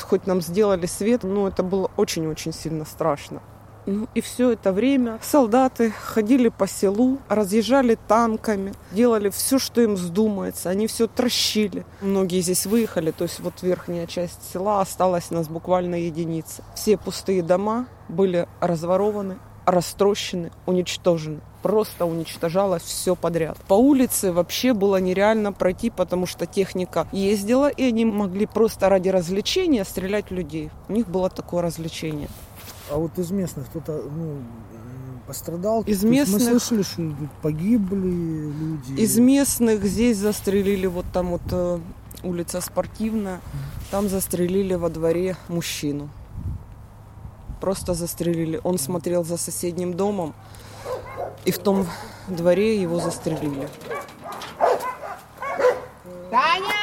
хоть 0.00 0.26
нам 0.26 0.40
сделали 0.40 0.86
свет, 0.86 1.22
но 1.22 1.48
это 1.48 1.62
было 1.62 1.90
очень-очень 1.96 2.52
сильно 2.52 2.84
страшно. 2.84 3.42
Ну 3.86 4.06
и 4.14 4.20
все 4.20 4.52
это 4.52 4.72
время 4.72 5.18
солдаты 5.22 5.90
ходили 5.90 6.48
по 6.48 6.68
селу, 6.68 7.18
разъезжали 7.28 7.98
танками, 8.06 8.74
делали 8.92 9.28
все, 9.30 9.58
что 9.58 9.80
им 9.80 9.94
вздумается. 9.94 10.70
Они 10.70 10.86
все 10.86 11.08
трощили. 11.08 11.84
Многие 12.00 12.40
здесь 12.40 12.64
выехали, 12.64 13.10
то 13.10 13.24
есть 13.24 13.40
вот 13.40 13.62
верхняя 13.62 14.06
часть 14.06 14.52
села 14.52 14.80
осталась 14.80 15.30
нас 15.30 15.48
буквально 15.48 15.96
единицы. 15.96 16.62
Все 16.76 16.96
пустые 16.96 17.42
дома 17.42 17.86
были 18.08 18.46
разворованы, 18.60 19.38
растрощены, 19.66 20.52
уничтожены. 20.66 21.40
Просто 21.62 22.06
уничтожалось 22.06 22.82
все 22.82 23.14
подряд. 23.14 23.56
По 23.68 23.74
улице 23.74 24.32
вообще 24.32 24.72
было 24.72 24.96
нереально 24.96 25.52
пройти, 25.52 25.90
потому 25.90 26.26
что 26.26 26.46
техника 26.46 27.06
ездила, 27.12 27.68
и 27.68 27.84
они 27.84 28.04
могли 28.04 28.46
просто 28.46 28.88
ради 28.88 29.08
развлечения 29.08 29.84
стрелять 29.84 30.30
в 30.30 30.34
людей. 30.34 30.70
У 30.88 30.92
них 30.92 31.08
было 31.08 31.30
такое 31.30 31.62
развлечение. 31.62 32.28
А 32.90 32.96
вот 32.96 33.18
из 33.18 33.30
местных 33.30 33.66
кто-то 33.68 34.02
ну, 34.02 34.38
пострадал? 35.26 35.82
Из 35.82 36.02
местных... 36.02 36.40
Мы 36.40 36.60
слышали, 36.60 36.82
что 36.82 37.28
погибли 37.42 37.96
люди. 37.96 39.00
Из 39.00 39.18
местных 39.18 39.84
здесь 39.84 40.18
застрелили 40.18 40.86
вот 40.86 41.06
там 41.12 41.30
вот 41.30 41.42
э, 41.52 41.78
улица 42.24 42.60
Спортивная. 42.60 43.40
Там 43.90 44.08
застрелили 44.08 44.74
во 44.74 44.88
дворе 44.88 45.36
мужчину 45.48 46.10
просто 47.62 47.94
застрелили. 47.94 48.60
Он 48.64 48.76
смотрел 48.76 49.24
за 49.24 49.36
соседним 49.36 49.94
домом, 49.94 50.34
и 51.44 51.52
в 51.52 51.58
том 51.58 51.86
дворе 52.28 52.80
его 52.80 52.98
застрелили. 52.98 53.68
Таня! 56.30 56.82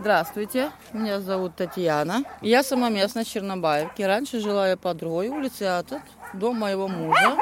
Здравствуйте, 0.00 0.70
меня 0.94 1.20
зовут 1.20 1.56
Татьяна. 1.56 2.24
Я 2.40 2.62
сама 2.62 2.88
местная 2.88 3.24
Чернобаевки. 3.24 4.02
Раньше 4.02 4.40
жила 4.40 4.68
я 4.68 4.78
по 4.78 4.94
другой 4.94 5.28
улице, 5.28 5.64
а 5.64 5.82
тут 5.82 6.00
дом 6.32 6.56
моего 6.56 6.88
мужа. 6.88 7.36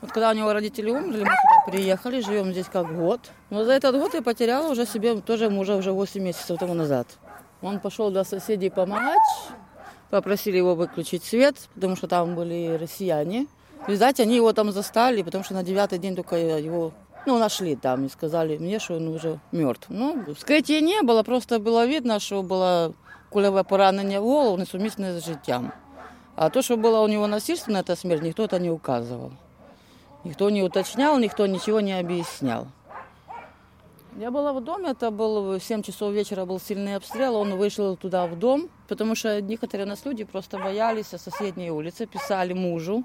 Вот 0.00 0.12
когда 0.12 0.30
у 0.30 0.34
него 0.34 0.52
родители 0.52 0.90
умерли, 0.90 1.24
мы 1.24 1.30
сюда 1.30 1.64
приехали, 1.66 2.20
живем 2.20 2.52
здесь 2.52 2.66
как 2.72 2.94
год. 2.94 3.20
Но 3.50 3.64
за 3.64 3.72
этот 3.72 3.98
год 3.98 4.14
я 4.14 4.22
потеряла 4.22 4.70
уже 4.70 4.86
себе 4.86 5.20
тоже 5.22 5.50
мужа 5.50 5.74
уже 5.74 5.90
8 5.90 6.22
месяцев 6.22 6.58
тому 6.58 6.74
назад. 6.74 7.08
Он 7.62 7.80
пошел 7.80 8.12
до 8.12 8.22
соседей 8.22 8.70
помогать, 8.70 9.18
попросили 10.10 10.58
его 10.58 10.76
выключить 10.76 11.24
свет, 11.24 11.56
потому 11.74 11.96
что 11.96 12.06
там 12.06 12.36
были 12.36 12.78
россияне. 12.80 13.48
Видать, 13.88 14.20
они 14.20 14.36
его 14.36 14.52
там 14.52 14.72
застали, 14.72 15.22
потому 15.22 15.44
что 15.44 15.54
на 15.54 15.62
девятый 15.62 15.98
день 15.98 16.16
только 16.16 16.36
его 16.36 16.92
ну, 17.26 17.38
нашли 17.38 17.76
там 17.76 18.04
и 18.04 18.08
сказали 18.08 18.58
мне, 18.58 18.78
что 18.78 18.96
он 18.96 19.08
уже 19.08 19.40
мертв. 19.52 19.86
Ну, 19.88 20.24
вскрытия 20.34 20.80
не 20.80 21.02
было, 21.02 21.22
просто 21.22 21.58
было 21.58 21.86
видно, 21.86 22.20
что 22.20 22.42
было 22.42 22.94
кулеве 23.30 23.62
поранення 23.62 24.20
в 24.20 24.24
голову 24.24 24.58
несумісне 24.58 25.12
з 25.12 25.24
життям. 25.24 25.72
А 26.36 26.48
то, 26.48 26.62
что 26.62 26.76
было 26.76 27.00
у 27.00 27.08
него 27.08 27.26
насильственно, 27.26 27.78
эта 27.78 27.96
смерть, 27.96 28.22
никто 28.22 28.44
это 28.44 28.58
не 28.58 28.70
указывал. 28.70 29.32
Никто 30.24 30.50
не 30.50 30.62
уточнял, 30.62 31.18
никто 31.18 31.46
ничего 31.46 31.80
не 31.80 32.00
объяснял. 32.00 32.66
Я 34.20 34.30
была 34.30 34.52
в 34.52 34.60
доме, 34.60 34.90
это 34.90 35.10
был 35.10 35.60
7 35.60 35.82
часов 35.82 36.12
вечера, 36.12 36.44
был 36.44 36.60
сильный 36.60 36.96
обстрел, 36.96 37.34
он 37.34 37.56
вышел 37.56 37.96
туда 37.96 38.26
в 38.26 38.38
дом, 38.38 38.68
потому 38.88 39.16
что 39.16 39.42
некоторые 39.42 39.86
нас 39.86 40.06
люди 40.06 40.24
просто 40.24 40.58
боялись 40.58 41.14
о 41.14 41.18
соседней 41.18 41.70
улице, 41.70 42.06
писали 42.06 42.52
мужу 42.54 43.04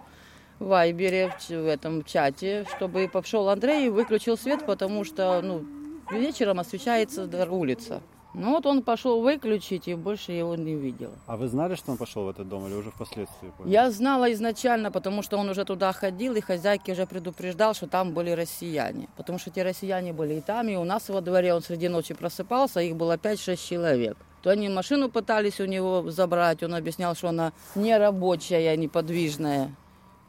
в 0.60 0.66
Вайбере, 0.66 1.34
в, 1.50 1.68
этом 1.68 2.04
чате, 2.04 2.66
чтобы 2.76 3.10
пошел 3.12 3.50
Андрей 3.50 3.88
и 3.88 3.90
выключил 3.90 4.38
свет, 4.38 4.66
потому 4.66 5.04
что 5.04 5.42
ну, 5.42 5.66
вечером 6.12 6.60
освещается 6.60 7.28
улица. 7.50 8.02
Ну 8.36 8.52
вот 8.52 8.66
он 8.68 8.84
пошел 8.84 9.22
выключить 9.22 9.88
и 9.88 9.96
больше 9.96 10.32
его 10.34 10.56
не 10.56 10.76
видел. 10.76 11.12
А 11.26 11.36
вы 11.36 11.48
знали, 11.48 11.74
что 11.74 11.92
он 11.92 11.98
пошел 11.98 12.26
в 12.26 12.30
этот 12.30 12.48
дом 12.48 12.68
или 12.68 12.76
уже 12.76 12.92
впоследствии? 12.92 13.52
Поняли? 13.58 13.74
Я 13.74 13.90
знала 13.90 14.32
изначально, 14.34 14.92
потому 14.92 15.24
что 15.24 15.38
он 15.38 15.50
уже 15.50 15.66
туда 15.66 15.92
ходил, 15.94 16.36
и 16.36 16.42
хозяйки 16.42 16.92
уже 16.92 17.08
предупреждал, 17.08 17.74
что 17.74 17.88
там 17.88 18.14
были 18.14 18.30
россияне. 18.30 19.10
Потому 19.18 19.40
что 19.40 19.50
те 19.50 19.64
россияне 19.64 20.14
были 20.14 20.36
и 20.36 20.42
там, 20.42 20.70
и 20.70 20.76
у 20.76 20.84
нас 20.84 21.10
во 21.10 21.22
дворе 21.22 21.56
он 21.56 21.64
среди 21.64 21.88
ночи 21.88 22.14
просыпался, 22.14 22.82
их 22.82 22.96
было 22.96 23.18
5-6 23.18 23.68
человек. 23.68 24.18
То 24.44 24.52
они 24.52 24.70
машину 24.70 25.10
пытались 25.10 25.60
у 25.60 25.66
него 25.66 26.12
забрать, 26.12 26.62
он 26.62 26.76
объяснял, 26.76 27.16
что 27.16 27.30
она 27.30 27.52
не 27.76 27.98
рабочая, 27.98 28.78
неподвижная. 28.78 29.76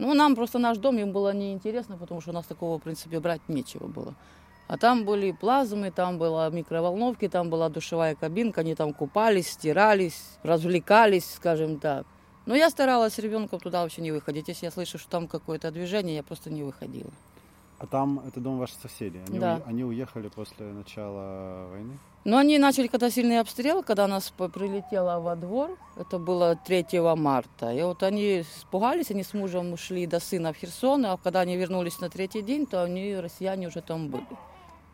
Ну, 0.01 0.15
нам 0.15 0.35
просто 0.35 0.59
наш 0.59 0.79
дом 0.79 0.97
им 0.97 1.13
было 1.13 1.35
неинтересно, 1.35 1.99
потому 1.99 2.23
что 2.23 2.31
у 2.31 2.35
нас 2.35 2.47
такого, 2.47 2.79
в 2.79 2.83
принципе, 2.83 3.21
брать 3.21 3.43
нечего 3.49 3.87
было. 3.87 4.15
А 4.67 4.79
там 4.79 5.05
были 5.05 5.31
плазмы, 5.31 5.91
там 5.91 6.17
была 6.17 6.49
микроволновки, 6.49 7.29
там 7.29 7.51
была 7.51 7.69
душевая 7.69 8.15
кабинка, 8.15 8.63
они 8.63 8.75
там 8.75 8.95
купались, 8.95 9.51
стирались, 9.51 10.39
развлекались, 10.43 11.31
скажем 11.35 11.79
так. 11.79 12.07
Но 12.47 12.55
я 12.55 12.71
старалась 12.71 13.19
ребенком 13.19 13.61
туда 13.61 13.83
вообще 13.83 14.01
не 14.01 14.11
выходить. 14.11 14.49
Если 14.49 14.65
я 14.65 14.71
слышу, 14.71 14.97
что 14.97 15.11
там 15.11 15.29
какое-то 15.29 15.71
движение, 15.71 16.17
я 16.17 16.23
просто 16.23 16.51
не 16.51 16.63
выходила. 16.63 17.11
А 17.79 17.87
там 17.87 18.23
это 18.27 18.41
дом 18.41 18.59
ваших 18.59 18.79
соседей? 18.81 19.21
Они, 19.29 19.39
да. 19.39 19.61
у, 19.67 19.69
они 19.69 19.85
уехали 19.85 20.29
после 20.29 20.65
начала 20.73 21.67
войны? 21.73 21.99
Ну, 22.25 22.37
они 22.37 22.59
начали, 22.59 22.87
когда 22.87 23.09
сильный 23.09 23.41
обстрел, 23.41 23.83
когда 23.83 24.07
нас 24.07 24.31
прилетело 24.31 25.21
во 25.21 25.37
двор, 25.37 25.79
это 25.97 26.19
было 26.19 26.55
3 26.55 27.01
марта. 27.17 27.73
И 27.73 27.83
вот 27.83 28.03
они 28.03 28.43
испугались, 28.43 29.11
они 29.11 29.23
с 29.23 29.33
мужем 29.33 29.73
ушли 29.73 30.07
до 30.07 30.21
сына 30.21 30.53
в 30.53 30.57
Херсон, 30.57 31.07
а 31.07 31.17
когда 31.17 31.41
они 31.41 31.57
вернулись 31.57 31.99
на 31.99 32.11
третий 32.11 32.43
день, 32.43 32.67
то 32.67 32.83
они, 32.83 33.17
россияне, 33.17 33.69
уже 33.69 33.81
там 33.81 34.09
были. 34.09 34.27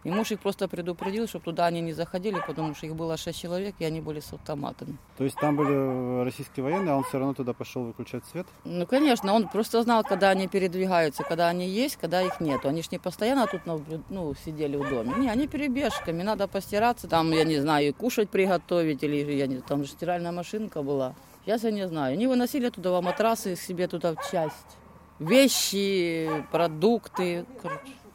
И 0.07 0.11
муж 0.11 0.31
их 0.31 0.39
просто 0.39 0.69
предупредил, 0.69 1.27
чтобы 1.27 1.47
туда 1.47 1.67
они 1.67 1.81
не 1.81 1.93
заходили, 1.93 2.41
потому 2.47 2.77
что 2.77 2.87
их 2.87 2.95
было 2.95 3.17
шесть 3.17 3.41
человек, 3.41 3.75
и 3.81 3.85
они 3.85 4.01
были 4.01 4.21
с 4.21 4.33
автоматами. 4.33 4.99
То 5.19 5.25
есть 5.25 5.37
там 5.37 5.57
были 5.57 5.73
э, 5.73 6.23
российские 6.23 6.63
военные, 6.63 6.93
а 6.93 6.97
он 6.99 7.03
все 7.03 7.19
равно 7.19 7.35
туда 7.35 7.53
пошел 7.53 7.83
выключать 7.83 8.23
свет? 8.31 8.47
Ну, 8.63 8.87
конечно, 8.87 9.35
он 9.35 9.49
просто 9.49 9.83
знал, 9.83 10.05
когда 10.05 10.31
они 10.31 10.47
передвигаются, 10.47 11.25
когда 11.25 11.49
они 11.49 11.69
есть, 11.69 11.97
когда 11.97 12.23
их 12.23 12.39
нету. 12.39 12.69
Они 12.69 12.83
ж 12.83 12.93
не 12.93 12.99
постоянно 12.99 13.49
тут 13.49 13.63
ну, 14.09 14.35
сидели 14.45 14.77
в 14.77 14.89
доме. 14.89 15.13
Не, 15.17 15.29
они 15.29 15.49
перебежками, 15.49 16.23
надо 16.23 16.47
постираться, 16.47 17.09
там, 17.09 17.33
я 17.33 17.43
не 17.43 17.59
знаю, 17.59 17.89
и 17.89 17.91
кушать 17.91 18.31
приготовить, 18.31 19.03
или, 19.03 19.33
я 19.33 19.49
не 19.49 19.57
там 19.57 19.83
же 19.83 19.91
стиральная 19.91 20.31
машинка 20.31 20.83
была. 20.83 21.17
Сейчас 21.45 21.65
я 21.65 21.73
не 21.73 21.89
знаю. 21.89 22.13
Они 22.13 22.29
выносили 22.29 22.69
туда 22.71 23.01
матрасы 23.01 23.57
себе 23.57 23.89
туда 23.89 24.15
в 24.15 24.31
часть. 24.31 24.79
Вещи, 25.19 26.31
продукты, 26.53 27.45
короче. 27.61 28.06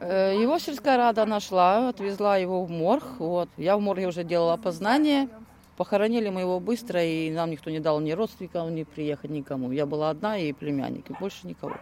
Э, 0.00 0.34
Его 0.38 0.58
сельская 0.58 0.96
рада 0.96 1.24
нашла, 1.24 1.88
отвезла 1.88 2.36
его 2.36 2.64
в 2.64 2.70
морг. 2.70 3.04
Вот. 3.18 3.48
Я 3.56 3.76
в 3.76 3.80
морге 3.80 4.06
уже 4.06 4.24
делала 4.24 4.54
опознание. 4.54 5.28
Похоронили 5.76 6.30
мы 6.30 6.40
его 6.40 6.58
быстро, 6.58 7.02
и 7.04 7.30
нам 7.30 7.50
никто 7.50 7.70
не 7.70 7.80
дал 7.80 8.00
ни 8.00 8.12
родственникам, 8.12 8.74
ни 8.74 8.84
приехать 8.84 9.30
никому. 9.30 9.72
Я 9.72 9.84
была 9.84 10.10
одна 10.10 10.38
и 10.38 10.52
племянник, 10.52 11.10
и 11.10 11.14
больше 11.14 11.46
никого. 11.46 11.74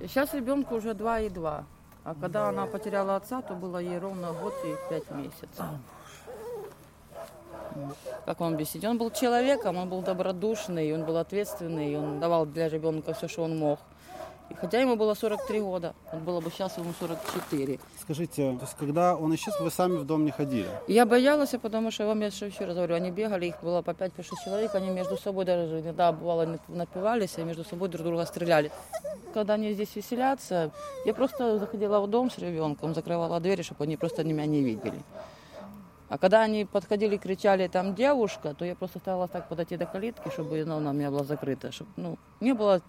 И 0.00 0.06
сейчас 0.06 0.32
ребенку 0.32 0.76
уже 0.76 0.94
два 0.94 1.20
и 1.20 1.28
два. 1.28 1.64
А 2.04 2.14
когда 2.14 2.48
она 2.48 2.66
потеряла 2.66 3.16
отца, 3.16 3.42
то 3.42 3.54
было 3.54 3.78
ей 3.78 3.98
ровно 3.98 4.32
год 4.32 4.54
и 4.64 4.74
пять 4.88 5.10
месяцев. 5.10 5.64
Как 8.24 8.40
он 8.40 8.56
бесит? 8.56 8.84
Он 8.84 8.98
был 8.98 9.10
человеком, 9.10 9.76
он 9.76 9.88
был 9.88 10.00
добродушный, 10.02 10.94
он 10.94 11.04
был 11.04 11.16
ответственный, 11.16 11.98
он 11.98 12.20
давал 12.20 12.46
для 12.46 12.68
ребенка 12.68 13.14
все, 13.14 13.28
что 13.28 13.42
он 13.42 13.58
мог. 13.58 13.78
И 14.50 14.54
хотя 14.54 14.80
ему 14.80 14.96
было 14.96 15.14
43 15.14 15.60
года, 15.60 15.94
он 16.12 16.20
было 16.20 16.40
бы 16.40 16.50
сейчас 16.50 16.76
ему 16.76 16.92
44. 17.00 17.80
Скажите, 18.00 18.52
то 18.52 18.60
есть 18.60 18.76
когда 18.78 19.16
он 19.16 19.34
исчез, 19.34 19.58
вы 19.58 19.70
сами 19.70 19.96
в 19.96 20.04
дом 20.04 20.24
не 20.24 20.30
ходили? 20.30 20.68
Я 20.86 21.06
боялась, 21.06 21.50
потому 21.62 21.90
что, 21.90 22.06
вам 22.06 22.20
я 22.20 22.26
еще 22.26 22.64
раз 22.64 22.74
говорю, 22.74 22.94
они 22.94 23.10
бегали, 23.10 23.46
их 23.46 23.62
было 23.62 23.80
по 23.80 23.92
5-6 23.92 24.12
человек, 24.44 24.74
они 24.74 24.90
между 24.90 25.16
собой 25.16 25.44
даже 25.46 25.80
иногда 25.80 26.12
бывало 26.12 26.46
нап- 26.46 26.60
напивались 26.68 27.38
и 27.38 27.42
между 27.42 27.64
собой 27.64 27.88
друг 27.88 28.04
друга 28.04 28.26
стреляли. 28.26 28.70
Когда 29.32 29.54
они 29.54 29.72
здесь 29.72 29.96
веселятся, 29.96 30.70
я 31.06 31.14
просто 31.14 31.58
заходила 31.58 32.00
в 32.00 32.06
дом 32.06 32.30
с 32.30 32.38
ребенком, 32.38 32.94
закрывала 32.94 33.40
двери, 33.40 33.62
чтобы 33.62 33.84
они 33.84 33.96
просто 33.96 34.24
меня 34.24 34.46
не 34.46 34.62
видели. 34.62 35.02
А 36.10 36.18
когда 36.18 36.42
они 36.42 36.66
подходили, 36.66 37.16
кричали 37.16 37.66
там 37.66 37.94
девушка, 37.94 38.54
то 38.54 38.64
я 38.64 38.74
просто 38.76 38.98
старалась 38.98 39.30
так 39.30 39.48
подойти 39.48 39.76
до 39.76 39.86
калитки, 39.86 40.28
чтобы 40.28 40.60
она 40.60 40.90
у 40.90 40.92
меня 40.92 41.10
была 41.10 41.24
закрыта, 41.24 41.72
чтобы 41.72 41.90
ну, 41.96 42.18
не 42.40 42.52
было, 42.52 42.82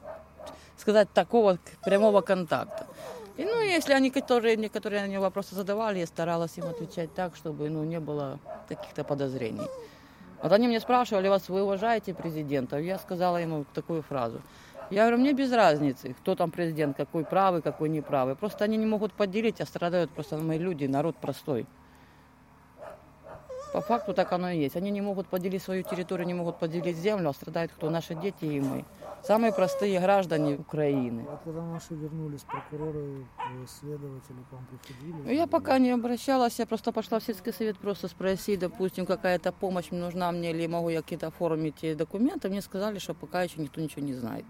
сказать, 0.78 1.12
такого 1.14 1.58
прямого 1.84 2.22
контакта. 2.22 2.88
И 3.38 3.44
ну, 3.44 3.62
если 3.62 3.94
они, 3.94 4.12
которые, 4.12 4.56
некоторые 4.56 5.04
они 5.04 5.18
вопросы 5.18 5.56
задавали, 5.56 6.00
я 6.00 6.06
старалась 6.06 6.58
им 6.58 6.66
отвечать 6.66 7.14
так, 7.14 7.36
чтобы 7.36 7.70
ну, 7.70 7.84
не 7.84 8.00
было 8.00 8.40
каких-то 8.70 9.04
подозрений. 9.04 9.68
Вот 10.42 10.52
они 10.52 10.68
мне 10.68 10.80
спрашивали, 10.80 11.28
вас 11.28 11.50
вы 11.50 11.64
уважаете 11.64 12.14
президента? 12.14 12.78
Я 12.80 12.98
сказала 12.98 13.38
ему 13.38 13.66
такую 13.74 14.04
фразу. 14.04 14.42
Я 14.92 15.02
говорю, 15.02 15.18
мне 15.18 15.34
без 15.34 15.52
разницы, 15.52 16.14
кто 16.20 16.36
там 16.36 16.52
президент, 16.52 16.96
какой 16.96 17.26
правый, 17.26 17.62
какой 17.62 17.90
неправый. 17.90 18.36
Просто 18.36 18.64
они 18.64 18.78
не 18.78 18.86
могут 18.86 19.14
поделить, 19.14 19.60
а 19.60 19.66
страдают 19.66 20.12
просто 20.12 20.38
мои 20.38 20.60
люди, 20.60 20.86
народ 20.86 21.16
простой. 21.18 21.66
По 23.76 23.82
факту 23.82 24.14
так 24.14 24.32
оно 24.32 24.52
и 24.52 24.58
есть. 24.58 24.78
Они 24.78 24.90
не 24.90 25.02
могут 25.02 25.28
поделить 25.28 25.62
свою 25.62 25.84
территорию, 25.84 26.26
не 26.26 26.34
могут 26.34 26.60
поделить 26.60 26.96
землю, 26.96 27.28
а 27.28 27.34
страдают 27.34 27.74
кто? 27.74 27.90
Наши 27.90 28.16
дети 28.16 28.46
и 28.46 28.62
мы. 28.62 28.86
Самые 29.22 29.52
простые 29.52 30.00
граждане 30.00 30.56
Украины. 30.56 31.26
А 31.28 31.38
когда 31.44 31.62
наши 31.62 31.94
вернулись, 31.94 32.44
прокуроры, 32.44 33.26
э, 33.38 33.66
следователи 33.68 34.38
к 34.50 34.54
вам 34.54 34.66
приходили? 34.68 35.22
Ну, 35.26 35.30
Я 35.30 35.46
пока 35.46 35.78
не 35.78 35.92
обращалась, 35.92 36.58
я 36.58 36.66
просто 36.66 36.94
пошла 36.94 37.20
в 37.20 37.24
сельский 37.24 37.52
совет 37.52 37.78
просто 37.78 38.08
спросить, 38.08 38.62
допустим, 38.62 39.06
какая-то 39.06 39.52
помощь 39.52 39.92
нужна 39.92 40.32
мне 40.32 40.52
или 40.52 40.68
могу 40.68 40.88
я 40.88 41.02
какие-то 41.02 41.28
оформить 41.28 41.98
документы. 41.98 42.48
Мне 42.48 42.62
сказали, 42.62 43.00
что 43.00 43.14
пока 43.14 43.44
еще 43.44 43.62
никто 43.62 43.82
ничего 43.82 44.04
не 44.04 44.14
знает. 44.14 44.46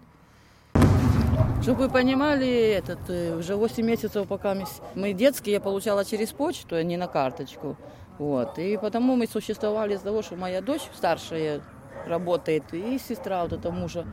Чтобы 1.62 1.86
вы 1.86 1.90
понимали, 1.90 2.46
этот, 2.46 3.00
э, 3.08 3.34
уже 3.34 3.56
8 3.56 3.84
месяцев, 3.84 4.28
пока 4.28 4.56
мы 4.94 5.12
детские, 5.14 5.54
я 5.54 5.60
получала 5.60 6.04
через 6.04 6.32
почту, 6.32 6.76
а 6.76 6.84
не 6.84 6.96
на 6.96 7.08
карточку. 7.08 7.76
Вот. 8.18 8.58
И 8.58 8.76
потому 8.76 9.16
мы 9.16 9.26
существовали 9.26 9.94
из-за 9.94 10.04
того, 10.04 10.22
что 10.22 10.36
моя 10.36 10.60
дочь 10.60 10.88
старшая 10.94 11.60
работает, 12.06 12.72
и 12.72 12.98
сестра 12.98 13.42
вот 13.42 13.52
эта 13.52 13.70
мужа 13.70 14.06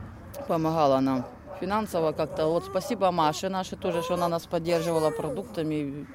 помогала 0.48 1.00
нам 1.00 1.26
финансово 1.60 2.12
как-то. 2.12 2.46
Вот 2.46 2.64
спасибо 2.64 3.10
Маше 3.10 3.48
нашей 3.48 3.78
тоже, 3.78 4.02
что 4.02 4.14
она 4.14 4.28
нас 4.28 4.46
поддерживала 4.46 5.10
продуктами. 5.10 6.06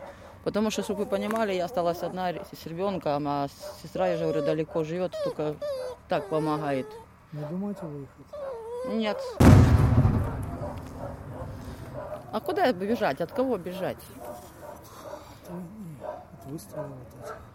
Потому 0.43 0.71
что, 0.71 0.83
чтобы 0.83 1.03
вы 1.03 1.05
понимали, 1.05 1.53
я 1.53 1.65
осталась 1.65 2.01
одна 2.01 2.31
с 2.31 2.65
ребенком, 2.65 3.27
а 3.27 3.47
сестра, 3.83 4.07
я 4.07 4.17
же 4.17 4.23
говорю, 4.23 4.45
далеко 4.45 4.83
живет, 4.83 5.13
только 5.23 5.55
так 6.07 6.29
помогает. 6.29 6.87
Не 7.33 7.43
думаете 7.43 7.81
выехать? 7.85 8.25
Нет. 8.87 9.21
А 12.31 12.39
куда 12.39 12.71
бежать? 12.71 13.21
От 13.21 13.31
кого 13.31 13.57
бежать? 13.57 13.97
От 15.47 16.45
выстрела 16.45 16.87
вот 16.87 17.25
эти. 17.25 17.48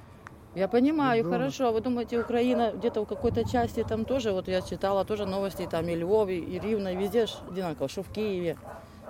Я 0.55 0.69
понимаю, 0.69 1.19
Ребенок. 1.19 1.39
хорошо. 1.39 1.67
А 1.69 1.71
Вы 1.73 1.81
думаете, 1.81 2.21
Украина 2.21 2.73
где-то 2.73 3.03
в 3.03 3.07
какой-то 3.07 3.45
части 3.49 3.83
там 3.89 4.05
тоже, 4.05 4.33
вот 4.33 4.49
я 4.49 4.63
читала 4.63 5.05
тоже 5.05 5.27
новости, 5.27 5.67
там 5.71 5.89
и 5.89 5.97
Львов, 5.97 6.29
и 6.29 6.39
и 6.39 6.59
Рівно, 6.61 6.91
и 6.91 6.97
везде 6.97 7.27
ж 7.27 7.35
одинаково, 7.51 7.89
что 7.89 8.03
в 8.03 8.09
Киеве. 8.09 8.57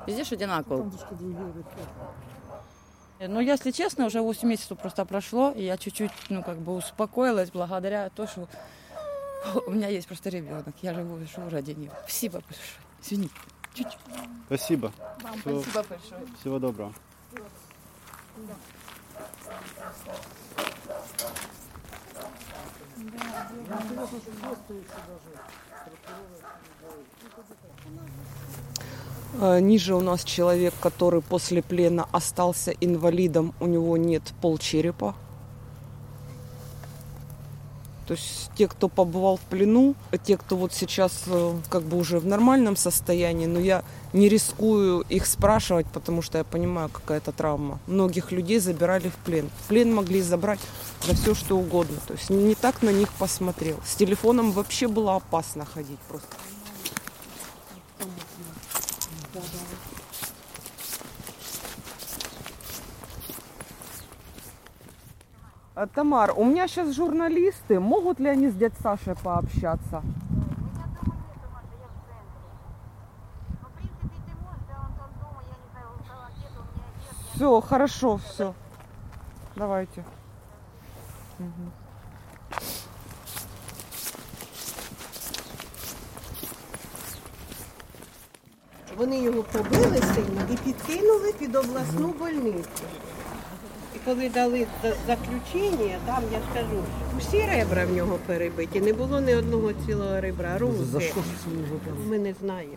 Везде 0.06 0.24
ж 0.24 0.34
одинаково. 0.34 0.90
Другие 1.10 1.52
реки. 1.56 3.28
Ну, 3.28 3.40
если 3.40 3.70
честно, 3.72 4.06
уже 4.06 4.20
8 4.20 4.48
месяцев 4.48 4.78
просто 4.78 5.04
прошло, 5.04 5.50
и 5.56 5.62
я 5.64 5.76
чуть-чуть, 5.76 6.10
ну, 6.30 6.42
как 6.42 6.56
бы 6.58 6.74
успокоилась 6.76 7.50
благодаря 7.50 8.10
тому, 8.14 8.28
что 8.28 8.48
у 9.66 9.70
меня 9.70 9.88
есть 9.88 10.06
просто 10.08 10.30
ребенок. 10.30 10.74
Я 10.82 10.94
живу, 10.94 11.18
живу 11.26 11.50
ради 11.50 11.72
него. 11.72 11.92
Спасибо 12.02 12.40
большое. 12.40 12.78
Извините. 13.02 13.34
Чуть-чуть. 13.74 13.98
Спасибо. 14.46 14.92
Вам 15.22 15.34
Всего- 15.40 15.60
спасибо 15.62 15.84
большое. 15.88 16.20
Всего 16.40 16.58
доброго. 16.58 16.92
Э, 17.32 17.40
Ниже 29.60 29.94
у 29.94 30.00
нас 30.00 30.22
человек, 30.24 30.74
который 30.80 31.20
после 31.20 31.62
плена 31.62 32.06
остался 32.12 32.70
инвалидом, 32.70 33.52
у 33.60 33.66
него 33.66 33.96
нет 33.96 34.22
полчерепа. 34.40 35.14
То 38.06 38.14
есть 38.14 38.50
те, 38.56 38.68
кто 38.68 38.88
побывал 38.88 39.36
в 39.36 39.40
плену, 39.40 39.94
те, 40.24 40.36
кто 40.36 40.56
вот 40.56 40.72
сейчас 40.72 41.24
э, 41.26 41.56
как 41.70 41.82
бы 41.82 41.96
уже 41.96 42.18
в 42.18 42.26
нормальном 42.26 42.76
состоянии, 42.76 43.46
но 43.46 43.58
я 43.58 43.82
не 44.12 44.28
рискую 44.28 45.04
их 45.08 45.26
спрашивать, 45.26 45.86
потому 45.86 46.22
что 46.22 46.38
я 46.38 46.44
понимаю, 46.44 46.88
какая 46.88 47.18
это 47.18 47.32
травма. 47.32 47.78
Многих 47.86 48.30
людей 48.30 48.58
забирали 48.58 49.08
в 49.08 49.16
плен. 49.16 49.50
В 49.64 49.68
плен 49.68 49.94
могли 49.94 50.20
забрать 50.20 50.60
за 51.06 51.14
все, 51.14 51.34
что 51.34 51.56
угодно. 51.56 51.96
То 52.06 52.14
есть 52.14 52.30
не 52.30 52.54
так 52.54 52.82
на 52.82 52.90
них 52.90 53.08
посмотрел. 53.14 53.80
С 53.84 53.94
телефоном 53.94 54.52
вообще 54.52 54.86
было 54.86 55.16
опасно 55.16 55.64
ходить 55.64 56.00
просто. 56.08 56.28
А, 59.34 59.38
Тамар, 65.93 66.33
у 66.35 66.43
меня 66.43 66.67
сейчас 66.67 66.93
журналисты. 66.95 67.79
Могут 67.79 68.19
ли 68.19 68.27
они 68.27 68.49
с 68.49 68.53
дядь 68.53 68.77
Сашей 68.81 69.15
пообщаться? 69.15 70.03
Все, 77.33 77.61
хорошо, 77.61 78.17
все. 78.17 78.53
Давайте. 79.55 80.03
Мгм. 81.39 81.71
Вони 88.97 89.19
його 89.19 89.43
побили 89.43 90.01
сильно 90.01 90.41
і 90.51 90.57
підкинули 90.57 91.33
під 91.39 91.55
обласну 91.55 92.07
больницю. 92.07 92.83
Коли 94.04 94.28
дали 94.28 94.66
заключення, 95.06 95.98
там 96.06 96.22
я 96.32 96.38
ж 96.38 96.44
кажу, 96.54 96.82
усі 97.18 97.46
ребра 97.46 97.86
в 97.86 97.92
нього 97.92 98.18
перебиті, 98.26 98.80
не 98.80 98.92
було 98.92 99.20
ні 99.20 99.34
одного 99.34 99.72
цілого 99.72 100.20
ребра. 100.20 100.58
Руки. 100.58 100.84
За 100.92 101.00
що? 101.00 101.16
Ми 102.08 102.18
не 102.18 102.34
знаємо. 102.34 102.76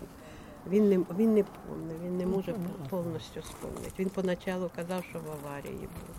Він 0.69 0.89
не, 0.89 0.97
він 0.97 1.33
не 1.33 1.43
помне, 1.43 1.93
він 2.05 2.17
не 2.17 2.25
може 2.25 2.55
повністю 2.89 3.41
спомнити. 3.41 3.91
Він 3.99 4.09
поначалу 4.09 4.69
казав, 4.75 5.03
що 5.09 5.19
в 5.19 5.31
аварії 5.31 5.79
був. 5.79 6.15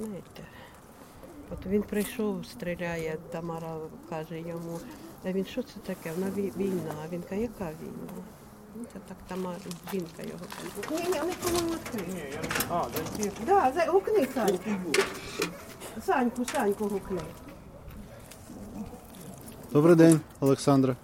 Знаєте, 0.00 0.42
от 1.52 1.66
він 1.66 1.82
прийшов, 1.82 2.46
стріляє, 2.46 3.16
Тамара 3.30 3.76
каже 4.10 4.40
йому, 4.40 4.80
а 5.24 5.32
він 5.32 5.44
що 5.44 5.62
це 5.62 5.74
таке? 5.86 6.10
Вона 6.16 6.30
війна. 6.56 6.94
А 7.04 7.08
він 7.12 7.22
каже, 7.22 7.40
яка 7.40 7.64
війна? 7.64 8.22
Ну, 8.78 8.84
Це 8.92 8.98
так 9.08 9.16
там 9.28 9.54
жінка 9.92 10.22
його. 10.22 10.44
Ні, 10.90 11.10
ні, 11.12 11.20
вони 11.20 11.32
по-моєму 11.42 11.68
відкриті. 11.72 12.38
А? 12.70 12.84
Да, 13.46 13.72
за... 13.72 13.84
гукни 13.90 14.28
Саньку. 14.34 14.70
Саньку, 16.06 16.44
Саньку 16.44 16.84
гукни. 16.88 17.20
Добрий 19.72 19.96
день, 19.96 20.20
Олександре. 20.40 20.96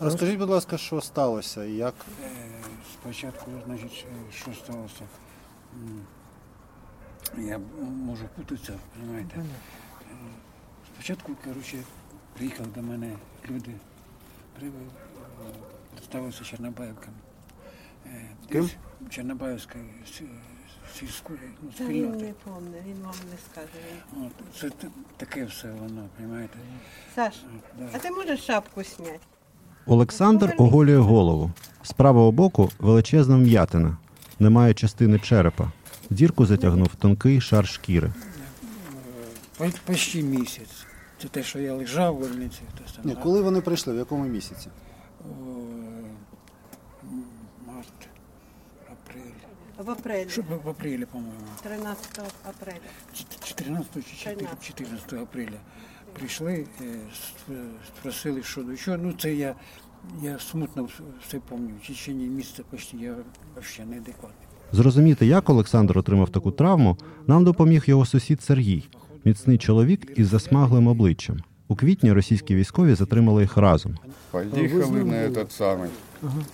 Розкажіть, 0.00 0.38
будь 0.38 0.48
ласка, 0.50 0.78
що 0.78 1.00
сталося 1.00 1.64
і 1.64 1.72
як? 1.72 1.94
Е, 2.24 2.30
Спочатку, 2.92 3.50
значить, 3.66 4.06
що 4.32 4.54
сталося? 4.54 5.02
Я 7.38 7.60
можу 8.06 8.24
путатися, 8.36 8.72
розумієте? 9.00 9.34
Е, 9.36 9.44
Спочатку, 10.94 11.32
коротше, 11.44 11.78
приїхали 12.36 12.68
до 12.74 12.82
мене 12.82 13.16
люди, 13.50 13.74
при- 14.58 14.70
представилися 15.94 16.44
Чорнобаївками. 16.44 17.16
Е, 18.06 18.26
Ким? 18.52 18.62
десь 18.62 18.76
Чорнобаївська 19.10 19.78
ну, 21.62 21.70
Та 21.78 21.84
він 21.84 22.10
не 22.10 22.32
помне, 22.44 22.76
він 22.88 22.96
вам 23.02 23.14
не 23.30 23.36
скаже. 23.50 24.26
От, 24.26 24.56
це 24.60 24.70
т- 24.70 24.88
таке 25.16 25.44
все 25.44 25.70
воно, 25.70 26.08
розумієте? 26.18 26.58
Саш, 27.14 27.34
Да. 27.78 27.84
а 27.92 27.98
ти 27.98 28.10
можеш 28.10 28.40
шапку 28.40 28.82
зняти? 28.82 29.18
Олександр 29.86 30.54
оголює 30.58 30.96
голову. 30.98 31.50
З 31.82 31.92
правого 31.92 32.32
боку 32.32 32.70
величезна 32.78 33.36
м'ятина. 33.36 33.96
Немає 34.38 34.74
частини 34.74 35.18
черепа. 35.18 35.72
Дірку 36.10 36.46
затягнув 36.46 36.88
тонкий 36.94 37.40
шар 37.40 37.66
шкіри. 37.68 38.12
По- 39.58 39.66
Почти 39.86 40.22
місяць. 40.22 40.86
Це 41.22 41.28
те, 41.28 41.42
що 41.42 41.58
я 41.58 41.74
лежав 41.74 42.16
в 42.16 42.18
больниці. 42.20 42.60
то 42.78 42.92
саме. 42.94 43.04
Ні, 43.14 43.16
коли 43.22 43.42
вони 43.42 43.60
прийшли, 43.60 43.94
в 43.94 43.96
якому 43.96 44.24
місяці? 44.24 44.68
Март, 47.66 48.08
апрель. 48.92 49.32
В 49.78 49.90
апрелі. 49.90 50.30
Що, 50.30 50.42
в, 50.64 50.68
апрелі, 50.68 51.04
по-моєму. 51.04 51.46
13 51.62 52.20
апреля. 52.48 52.78
14 53.44 54.10
чи 54.10 54.16
14. 54.16 54.66
14 54.66 55.12
апреля 55.12 55.58
прийшли, 56.12 56.66
е, 56.80 56.98
спросили, 57.98 58.42
що 58.42 58.62
до 58.62 58.76
чого. 58.76 58.96
Ну, 58.96 59.12
це 59.18 59.34
я, 59.34 59.54
я 60.22 60.38
смутно 60.38 60.88
все 61.26 61.40
пам'ятаю. 61.40 61.78
В 61.84 61.86
течение 61.86 62.28
місяця 62.28 62.62
почти 62.70 62.96
я 62.96 63.14
взагалі 63.56 63.90
неадекватний. 63.90 64.48
Зрозуміти, 64.72 65.26
як 65.26 65.50
Олександр 65.50 65.98
отримав 65.98 66.30
таку 66.30 66.50
травму, 66.50 66.96
нам 67.26 67.44
допоміг 67.44 67.84
його 67.86 68.06
сусід 68.06 68.42
Сергій, 68.42 68.84
міцний 69.24 69.58
чоловік 69.58 70.12
із 70.16 70.28
засмаглим 70.28 70.86
обличчям. 70.86 71.40
У 71.70 71.76
квітні 71.76 72.12
російські 72.12 72.54
військові 72.54 72.94
затримали 72.94 73.42
їх 73.42 73.56
разом. 73.56 73.94
Поїхали 74.30 75.04
на 75.04 75.14
этот 75.14 75.50
самий 75.50 75.90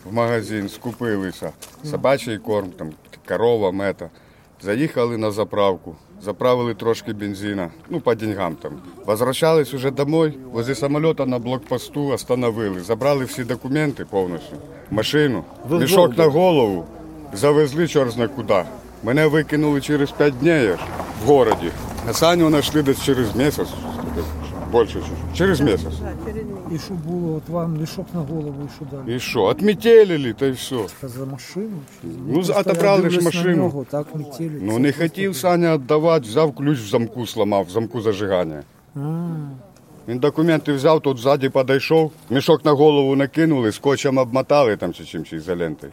в 0.05 0.13
магазин, 0.15 0.69
скупилися. 0.69 1.51
Собачий 1.85 2.39
корм, 2.39 2.71
там 2.71 2.91
корова, 3.29 3.73
мета. 3.73 4.11
Заїхали 4.63 5.17
на 5.17 5.31
заправку, 5.31 5.97
заправили 6.25 6.75
трошки 6.75 7.13
бензина, 7.13 7.71
ну 7.91 8.01
по 8.01 8.15
деньгам 8.15 8.57
там. 8.57 8.73
Возвращались 9.07 9.75
уже 9.75 9.91
домой, 9.91 10.39
возле 10.53 10.75
самолета 10.75 11.27
на 11.27 11.39
блокпосту 11.39 12.09
остановили. 12.09 12.81
Забрали 12.81 13.25
всі 13.25 13.45
документи 13.45 14.05
повністю, 14.05 14.57
машину, 14.91 15.45
мішок 15.71 16.19
на 16.19 16.27
голову, 16.27 16.85
завезли 17.33 17.89
чорт 17.89 18.13
зна 18.13 18.29
куди. 18.29 18.65
Мене 19.03 19.27
викинули 19.27 19.81
через 19.81 20.11
5 20.11 20.39
днів 20.39 20.79
в 21.25 21.27
городі. 21.27 21.71
А 22.09 22.13
Саню 22.13 22.49
знайшли 22.49 22.83
десь 22.83 23.03
через 23.03 23.37
місяць, 23.37 23.69
більше 24.73 24.93
чуть-чуть. 24.93 25.37
через 25.37 25.61
місяць. 25.61 25.93
І 26.75 26.79
що 26.79 26.95
було? 26.95 27.37
От 27.37 27.49
вам 27.49 27.77
мішок 27.81 28.07
на 28.15 28.21
голову, 28.21 28.55
і 28.67 28.69
що 28.77 28.97
далі? 28.97 29.17
І 29.17 29.21
що, 29.21 29.43
отметелили, 29.43 30.33
та 30.33 30.47
й 30.47 30.51
все. 30.51 30.77
Це 31.01 31.09
за 31.09 31.25
машину? 31.25 31.77
Чи? 32.03 32.09
Ну, 32.27 32.35
просто 32.35 32.55
отобрали 32.61 33.03
я 33.03 33.11
ж 33.11 33.17
дивлюсь 33.17 33.35
на 33.35 33.41
машину. 33.41 33.57
нього, 33.63 33.87
так 33.91 34.07
метілі. 34.15 34.59
Ну 34.63 34.73
Це 34.73 34.79
не 34.79 34.89
просто- 34.89 35.03
хотів 35.03 35.37
Саня 35.37 35.75
віддавати, 35.77 36.27
взяв 36.29 36.55
ключ 36.55 36.79
в 36.79 36.89
замку, 36.89 37.27
сломав, 37.27 37.65
в 37.65 37.71
замку 37.71 38.01
зажигання. 38.01 38.63
А, 38.97 38.99
Він 40.09 40.19
документи 40.19 40.73
взяв, 40.73 41.01
тут 41.01 41.19
ззаді 41.19 41.49
підійшов, 41.49 42.13
мішок 42.31 42.65
на 42.65 42.73
голову 42.73 43.17
накинули, 43.17 43.73
скотчем 43.73 44.19
обмотали 44.19 44.77
там 44.77 44.93
чи 44.93 45.05
чим 45.05 45.25
чи 45.25 45.37
ізолентою. 45.37 45.93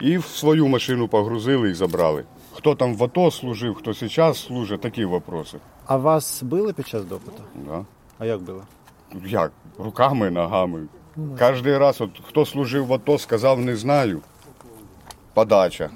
І 0.00 0.18
в 0.18 0.24
свою 0.24 0.68
машину 0.68 1.08
погрузили 1.08 1.70
і 1.70 1.74
забрали. 1.74 2.24
Хто 2.52 2.74
там 2.74 2.94
в 2.96 3.04
АТО 3.04 3.30
служив, 3.30 3.74
хто 3.74 3.92
зараз 3.92 4.38
служить, 4.44 4.80
такі 4.80 5.04
вопроси. 5.04 5.58
А 5.86 5.96
вас 5.96 6.42
били 6.42 6.72
під 6.72 6.88
час 6.88 7.04
допиту? 7.04 7.42
Да. 7.68 7.84
А 8.18 8.26
як 8.26 8.40
били? 8.40 8.62
Як? 9.24 9.52
Руками, 9.78 10.30
ногами. 10.30 10.86
Кожен 11.38 11.76
раз, 11.76 12.00
от, 12.00 12.10
хто 12.28 12.46
служив 12.46 12.86
в 12.86 12.94
АТО, 12.94 13.18
сказав 13.18 13.60
не 13.60 13.76
знаю. 13.76 14.20
Подача. 15.34 15.90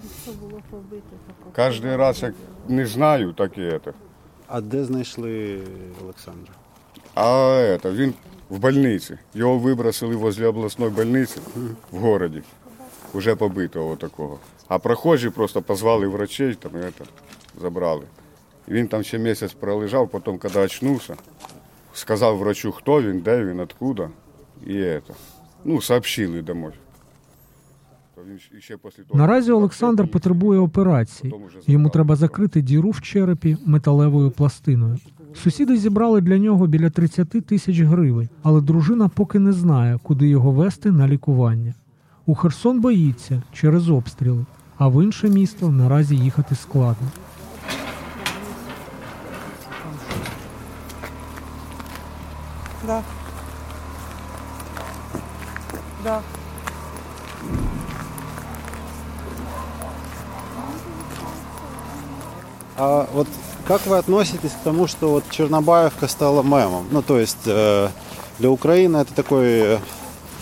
Кожен 1.56 1.96
раз, 1.96 2.22
як 2.22 2.34
не 2.68 2.86
знаю, 2.86 3.32
так 3.32 3.58
і 3.58 3.80
це. 3.84 3.92
А 4.46 4.60
де 4.60 4.84
знайшли 4.84 5.62
Олександра? 6.02 6.52
А 7.14 7.26
это, 7.60 7.92
він 7.94 8.14
в 8.50 8.58
больниці. 8.58 9.18
Його 9.34 9.58
вибросили 9.58 10.16
возле 10.16 10.46
обласної 10.46 10.90
больниці 10.90 11.40
в 11.92 11.98
городі. 11.98 12.42
Уже 13.12 13.34
побитого 13.34 13.96
такого. 13.96 14.38
А 14.68 14.78
прохожі 14.78 15.30
просто 15.30 15.62
позвали 15.62 16.06
врачей, 16.06 16.54
там, 16.54 16.72
это, 16.72 17.04
забрали. 17.60 18.02
Він 18.68 18.88
там 18.88 19.02
ще 19.02 19.18
місяць 19.18 19.52
пролежав, 19.52 20.08
потім, 20.08 20.38
коли 20.38 20.64
очнувся, 20.64 21.16
сказав 21.92 22.38
врачу, 22.38 22.72
хто 22.72 23.02
він, 23.02 23.20
де 23.20 23.44
він, 23.44 23.60
откуда. 23.60 24.08
І 24.66 24.72
это. 24.72 25.12
Ну, 25.64 25.80
сообщили 25.80 26.42
домой. 26.42 26.72
Наразі 29.14 29.52
Олександр 29.52 30.08
потребує 30.08 30.60
операції. 30.60 31.34
Йому 31.66 31.88
треба 31.88 32.16
закрити 32.16 32.62
діру 32.62 32.90
в 32.90 33.00
черепі 33.00 33.56
металевою 33.66 34.30
пластиною. 34.30 34.98
Сусіди 35.34 35.76
зібрали 35.76 36.20
для 36.20 36.38
нього 36.38 36.66
біля 36.66 36.90
30 36.90 37.28
тисяч 37.28 37.80
гривень, 37.80 38.28
але 38.42 38.60
дружина 38.60 39.08
поки 39.08 39.38
не 39.38 39.52
знає, 39.52 39.98
куди 40.02 40.28
його 40.28 40.50
вести 40.50 40.90
на 40.90 41.08
лікування. 41.08 41.74
У 42.26 42.34
Херсон 42.34 42.80
боїться 42.80 43.42
через 43.52 43.90
обстріли, 43.90 44.46
а 44.78 44.88
в 44.88 45.04
інше 45.04 45.28
місто 45.28 45.70
наразі 45.70 46.16
їхати 46.16 46.54
складно. 46.54 47.08
Да. 52.90 53.02
Да. 56.04 56.22
А 62.76 63.08
вот 63.12 63.28
как 63.66 63.86
вы 63.86 63.98
относитесь 63.98 64.50
к 64.52 64.64
тому, 64.64 64.86
что 64.86 65.10
вот 65.10 65.24
Чернобаевка 65.30 66.08
стала 66.08 66.42
мемом? 66.42 66.86
Ну, 66.90 67.02
то 67.02 67.18
есть 67.18 67.36
э, 67.46 67.88
для 68.38 68.50
Украины 68.50 68.98
это 68.98 69.12
такой, 69.14 69.46
э, 69.48 69.78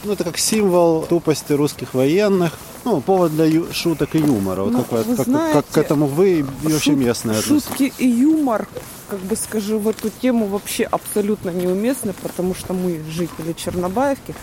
ну, 0.04 0.12
это 0.12 0.24
как 0.24 0.38
символ 0.38 1.02
тупости 1.02 1.52
русских 1.52 1.94
военных, 1.94 2.52
ну, 2.84 3.00
повод 3.00 3.32
для 3.34 3.46
ю- 3.46 3.66
шуток 3.72 4.14
и 4.14 4.18
юмора. 4.18 4.62
Вот 4.62 4.72
Ну, 4.72 4.84
как, 4.84 5.06
вы- 5.06 5.16
как, 5.16 5.26
знаете, 5.26 5.52
как 5.54 5.66
к 5.66 5.78
этому 5.78 6.06
вы 6.06 6.30
и 6.40 6.42
вообще 6.42 6.92
Шут- 6.92 6.96
местные 6.96 7.38
относитесь? 7.40 7.68
Шутки 7.68 7.92
и 7.98 8.06
юмор, 8.08 8.68
как 9.09 9.21
бы 9.21 9.37
скажу, 9.37 9.79
в 9.79 9.88
эту 9.88 10.11
тему 10.11 10.47
вообще 10.47 10.85
абсолютно 10.85 11.51
неуместны, 11.51 12.12
потому 12.12 12.55
что 12.55 12.75
мы, 12.75 13.03
жители 13.09 13.53
Чернобаевки, 13.53 14.35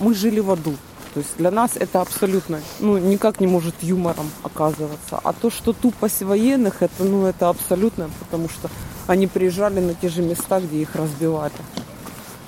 мы 0.00 0.14
жили 0.14 0.40
в 0.40 0.50
аду. 0.50 0.74
То 1.14 1.20
есть 1.20 1.36
для 1.38 1.50
нас 1.50 1.72
это 1.76 2.00
абсолютно, 2.00 2.60
ну, 2.80 2.98
никак 2.98 3.40
не 3.40 3.46
может 3.46 3.74
юмором 3.82 4.30
оказываться. 4.42 5.20
А 5.22 5.32
то, 5.32 5.50
что 5.50 5.72
тупость 5.72 6.22
военных, 6.22 6.82
это, 6.82 7.04
ну, 7.04 7.26
это 7.26 7.48
абсолютно, 7.48 8.10
потому 8.18 8.48
что 8.48 8.68
они 9.06 9.26
приезжали 9.26 9.78
на 9.80 9.94
те 9.94 10.08
же 10.08 10.22
места, 10.22 10.60
где 10.60 10.82
их 10.82 10.96
разбивали. 10.96 11.52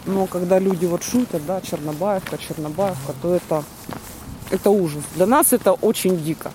Но 0.04 0.26
когда 0.26 0.58
люди 0.58 0.86
вот 0.86 1.04
шутят, 1.04 1.46
да, 1.46 1.60
Чернобаевка, 1.60 2.38
Чернобаевка, 2.38 3.12
то 3.22 3.34
это, 3.34 3.64
это 4.50 4.70
ужас. 4.70 5.02
Для 5.14 5.26
нас 5.26 5.52
это 5.52 5.72
очень 5.72 6.16
дико. 6.22 6.52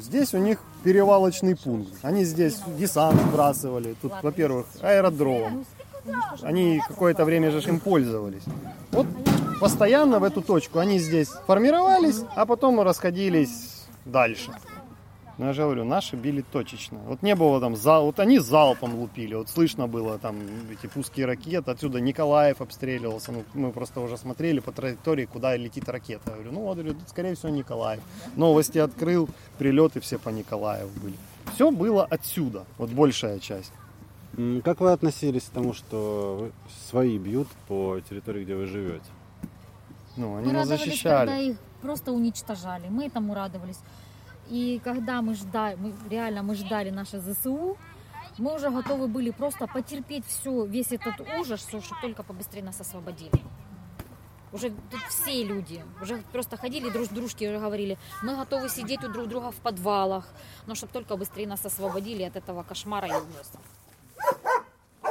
Здесь 0.00 0.34
у 0.34 0.38
них 0.38 0.58
перевалочный 0.84 1.56
пункт. 1.56 1.92
Они 2.02 2.24
здесь 2.24 2.60
десант 2.78 3.20
сбрасывали. 3.20 3.94
Тут, 4.00 4.12
во-первых, 4.22 4.66
аэродром. 4.80 5.64
Они 6.42 6.80
какое-то 6.86 7.24
время 7.24 7.50
же 7.50 7.60
им 7.68 7.80
пользовались. 7.80 8.44
Вот 8.92 9.06
постоянно 9.60 10.18
в 10.18 10.24
эту 10.24 10.40
точку 10.40 10.78
они 10.78 10.98
здесь 10.98 11.28
формировались, 11.46 12.22
а 12.36 12.46
потом 12.46 12.80
расходились 12.80 13.86
дальше. 14.04 14.50
Но 15.38 15.46
я 15.46 15.52
же 15.52 15.62
говорю, 15.62 15.84
наши 15.84 16.16
били 16.16 16.42
точечно. 16.42 16.98
Вот 17.06 17.22
не 17.22 17.36
было 17.36 17.60
там 17.60 17.76
зал, 17.76 18.06
вот 18.06 18.18
они 18.18 18.40
залпом 18.40 18.96
лупили, 18.96 19.34
вот 19.34 19.48
слышно 19.48 19.86
было 19.86 20.18
там 20.18 20.36
эти 20.70 20.88
пуски 20.88 21.24
ракет, 21.24 21.68
отсюда 21.68 22.00
Николаев 22.00 22.60
обстреливался, 22.60 23.30
ну, 23.30 23.44
мы 23.54 23.70
просто 23.70 24.00
уже 24.00 24.16
смотрели 24.18 24.58
по 24.58 24.72
траектории, 24.72 25.26
куда 25.26 25.56
летит 25.56 25.88
ракета. 25.88 26.30
Я 26.30 26.32
говорю, 26.34 26.52
ну 26.52 26.60
вот, 26.62 26.78
говорю, 26.78 26.96
скорее 27.06 27.36
всего 27.36 27.50
Николаев. 27.50 28.02
Новости 28.34 28.78
открыл, 28.78 29.28
прилеты 29.58 30.00
все 30.00 30.18
по 30.18 30.30
Николаеву 30.30 30.90
были. 31.00 31.14
Все 31.54 31.70
было 31.70 32.04
отсюда, 32.04 32.64
вот 32.76 32.90
большая 32.90 33.38
часть. 33.38 33.72
Как 34.64 34.80
вы 34.80 34.90
относились 34.92 35.44
к 35.44 35.50
тому, 35.50 35.72
что 35.72 36.36
вы- 36.40 36.52
свои 36.88 37.16
бьют 37.16 37.48
по 37.68 38.00
территории, 38.00 38.42
где 38.44 38.56
вы 38.56 38.66
живете? 38.66 39.04
Ну, 40.16 40.36
они 40.36 40.48
мы 40.48 40.52
нас 40.52 40.68
радовались, 40.68 40.84
защищали. 40.84 41.26
когда 41.28 41.38
их 41.38 41.56
просто 41.80 42.12
уничтожали. 42.12 42.88
Мы 42.88 43.06
этому 43.06 43.34
радовались. 43.34 43.78
И 44.48 44.80
когда 44.82 45.20
мы 45.20 45.34
ждали, 45.34 45.76
мы, 45.76 45.92
реально 46.08 46.42
мы 46.42 46.54
ждали 46.54 46.90
наше 46.90 47.20
ЗСУ, 47.20 47.76
мы 48.38 48.54
уже 48.54 48.70
готовы 48.70 49.08
были 49.08 49.30
просто 49.30 49.66
потерпеть 49.66 50.24
все, 50.26 50.64
весь 50.64 50.92
этот 50.92 51.20
ужас, 51.38 51.66
чтобы 51.66 51.84
только 52.00 52.22
побыстрее 52.22 52.62
нас 52.62 52.80
освободили. 52.80 53.32
Уже 54.50 54.70
тут 54.70 55.00
все 55.10 55.44
люди, 55.44 55.84
уже 56.00 56.22
просто 56.32 56.56
ходили 56.56 56.88
друг 56.88 57.08
дружки, 57.08 57.46
уже 57.46 57.58
говорили, 57.58 57.98
мы 58.22 58.34
готовы 58.34 58.70
сидеть 58.70 59.04
у 59.04 59.12
друг 59.12 59.28
друга 59.28 59.50
в 59.50 59.56
подвалах, 59.56 60.26
но 60.66 60.74
чтобы 60.74 60.92
только 60.92 61.16
быстрее 61.16 61.46
нас 61.46 61.66
освободили 61.66 62.22
от 62.22 62.36
этого 62.36 62.62
кошмара 62.62 63.08
и 63.08 63.10
ужаса. 63.10 63.58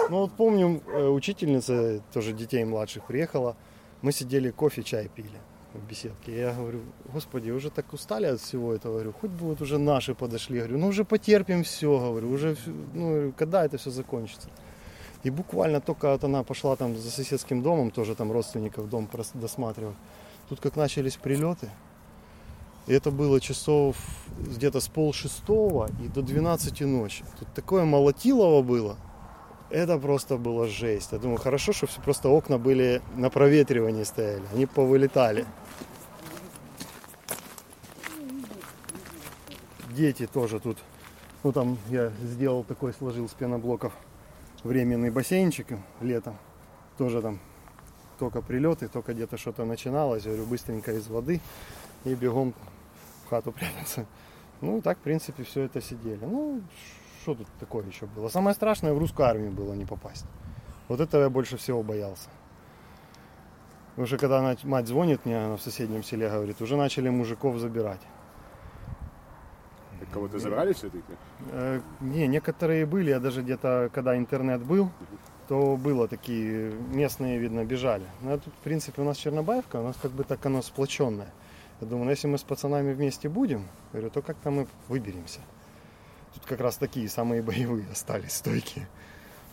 Ну 0.10 0.21
вот 0.21 0.32
помню, 0.32 0.82
э, 0.88 1.08
учительница 1.10 2.02
тоже 2.13 2.34
детей 2.34 2.63
младших 2.65 3.06
приехала, 3.06 3.56
мы 4.02 4.12
сидели 4.12 4.50
кофе, 4.50 4.82
чай 4.82 5.08
пили 5.08 5.39
в 5.77 5.87
беседке. 5.89 6.37
Я 6.37 6.53
говорю, 6.53 6.81
господи, 7.13 7.51
уже 7.51 7.69
так 7.69 7.93
устали 7.93 8.25
от 8.25 8.39
всего 8.41 8.73
этого, 8.73 8.93
говорю, 8.93 9.13
хоть 9.13 9.31
бы 9.31 9.47
вот 9.47 9.61
уже 9.61 9.77
наши 9.77 10.13
подошли, 10.15 10.59
говорю, 10.59 10.77
ну 10.77 10.87
уже 10.87 11.05
потерпим 11.05 11.63
все, 11.63 11.99
говорю, 11.99 12.31
уже, 12.31 12.57
ну, 12.93 13.33
когда 13.37 13.65
это 13.65 13.77
все 13.77 13.91
закончится. 13.91 14.49
И 15.23 15.29
буквально 15.29 15.81
только 15.81 16.11
вот 16.11 16.23
она 16.23 16.43
пошла 16.43 16.75
там 16.75 16.95
за 16.95 17.09
соседским 17.09 17.61
домом, 17.61 17.91
тоже 17.91 18.15
там 18.15 18.31
родственников 18.31 18.89
дом 18.89 19.09
досматривать. 19.33 19.95
Тут 20.49 20.59
как 20.59 20.75
начались 20.75 21.17
прилеты, 21.17 21.69
и 22.87 22.93
это 22.93 23.11
было 23.11 23.41
часов 23.41 23.97
где-то 24.39 24.79
с 24.79 24.87
пол 24.87 25.11
шестого 25.13 25.89
и 26.03 26.07
до 26.07 26.21
12 26.21 26.81
ночи. 26.81 27.25
Тут 27.39 27.53
такое 27.53 27.83
молотилово 27.83 28.61
было, 28.61 28.95
это 29.69 29.97
просто 29.97 30.38
было 30.38 30.67
жесть. 30.67 31.12
Я 31.12 31.19
думаю, 31.19 31.38
хорошо, 31.38 31.73
что 31.73 31.88
все 31.88 32.01
просто 32.01 32.30
окна 32.30 32.58
были 32.58 33.01
на 33.15 33.30
проветривании 33.30 34.03
стояли. 34.03 34.43
Они 34.53 34.65
повылетали. 34.65 35.45
Дети 39.89 40.27
тоже 40.27 40.60
тут. 40.60 40.77
Ну 41.43 41.51
там 41.51 41.77
я 41.89 42.12
сделал 42.23 42.63
такой, 42.63 42.93
сложил 42.93 43.27
с 43.27 43.34
пеноблоков 43.34 43.93
временный 44.63 45.12
бассейнчик 45.12 45.67
летом. 46.01 46.38
Тоже 46.97 47.21
там 47.21 47.39
только 48.19 48.41
прилеты, 48.41 48.88
только 48.88 49.13
где-то 49.13 49.38
что-то 49.38 49.65
начиналось. 49.65 50.23
Я 50.23 50.32
говорю, 50.32 50.47
быстренько 50.47 50.91
из 50.93 51.08
воды 51.08 51.39
и 52.06 52.13
бегом 52.15 52.53
в 53.25 53.30
хату 53.30 53.51
прятаться. 53.51 54.06
Ну, 54.62 54.82
так, 54.82 54.97
в 54.97 55.01
принципе, 55.01 55.43
все 55.43 55.63
это 55.63 55.82
сидели. 55.82 56.19
Ну, 56.25 56.62
что 57.27 57.35
тут 57.35 57.47
такое 57.59 57.85
еще 57.85 58.05
было? 58.05 58.29
Самое 58.29 58.55
страшное 58.55 58.93
в 58.93 58.97
русскую 58.97 59.27
армию 59.27 59.51
было 59.51 59.73
не 59.73 59.83
попасть. 59.83 60.25
Вот 60.87 61.01
этого 61.01 61.23
я 61.23 61.29
больше 61.29 61.57
всего 61.57 61.83
боялся. 61.83 62.29
Уже 63.97 64.17
когда 64.17 64.39
она- 64.39 64.55
мать 64.63 64.87
звонит 64.87 65.25
мне, 65.25 65.37
она 65.37 65.57
в 65.57 65.61
соседнем 65.61 66.03
селе 66.03 66.29
говорит, 66.29 66.61
уже 66.61 66.77
начали 66.77 67.09
мужиков 67.09 67.57
забирать. 67.57 67.99
Так 69.99 70.09
кого-то 70.13 70.39
забрали 70.39 70.71
все-таки? 70.71 71.03
Э, 71.51 71.81
не, 71.99 72.27
некоторые 72.27 72.85
были, 72.85 73.09
я 73.09 73.19
даже 73.19 73.41
где-то, 73.41 73.89
когда 73.93 74.15
интернет 74.15 74.63
был, 74.63 74.89
то 75.49 75.75
было 75.75 76.07
такие, 76.07 76.71
местные, 76.93 77.39
видно, 77.39 77.65
бежали. 77.65 78.05
Но 78.21 78.37
тут, 78.37 78.53
в 78.53 78.63
принципе, 78.63 79.01
у 79.01 79.05
нас 79.05 79.17
Чернобаевка, 79.17 79.81
у 79.81 79.83
нас 79.83 79.97
как 80.01 80.11
бы 80.11 80.23
так 80.23 80.45
оно 80.45 80.61
сплоченное. 80.61 81.33
Я 81.81 81.87
думаю, 81.87 82.05
ну, 82.05 82.11
если 82.11 82.27
мы 82.27 82.37
с 82.37 82.43
пацанами 82.43 82.93
вместе 82.93 83.27
будем, 83.27 83.67
говорю, 83.91 84.11
то 84.11 84.21
как-то 84.21 84.49
мы 84.49 84.67
выберемся. 84.87 85.41
Тут 86.37 86.44
как 86.46 86.61
раз 86.61 86.76
такие 86.76 87.09
самые 87.09 87.42
боевые 87.42 87.85
остались, 87.92 88.33
стойкие. 88.33 88.88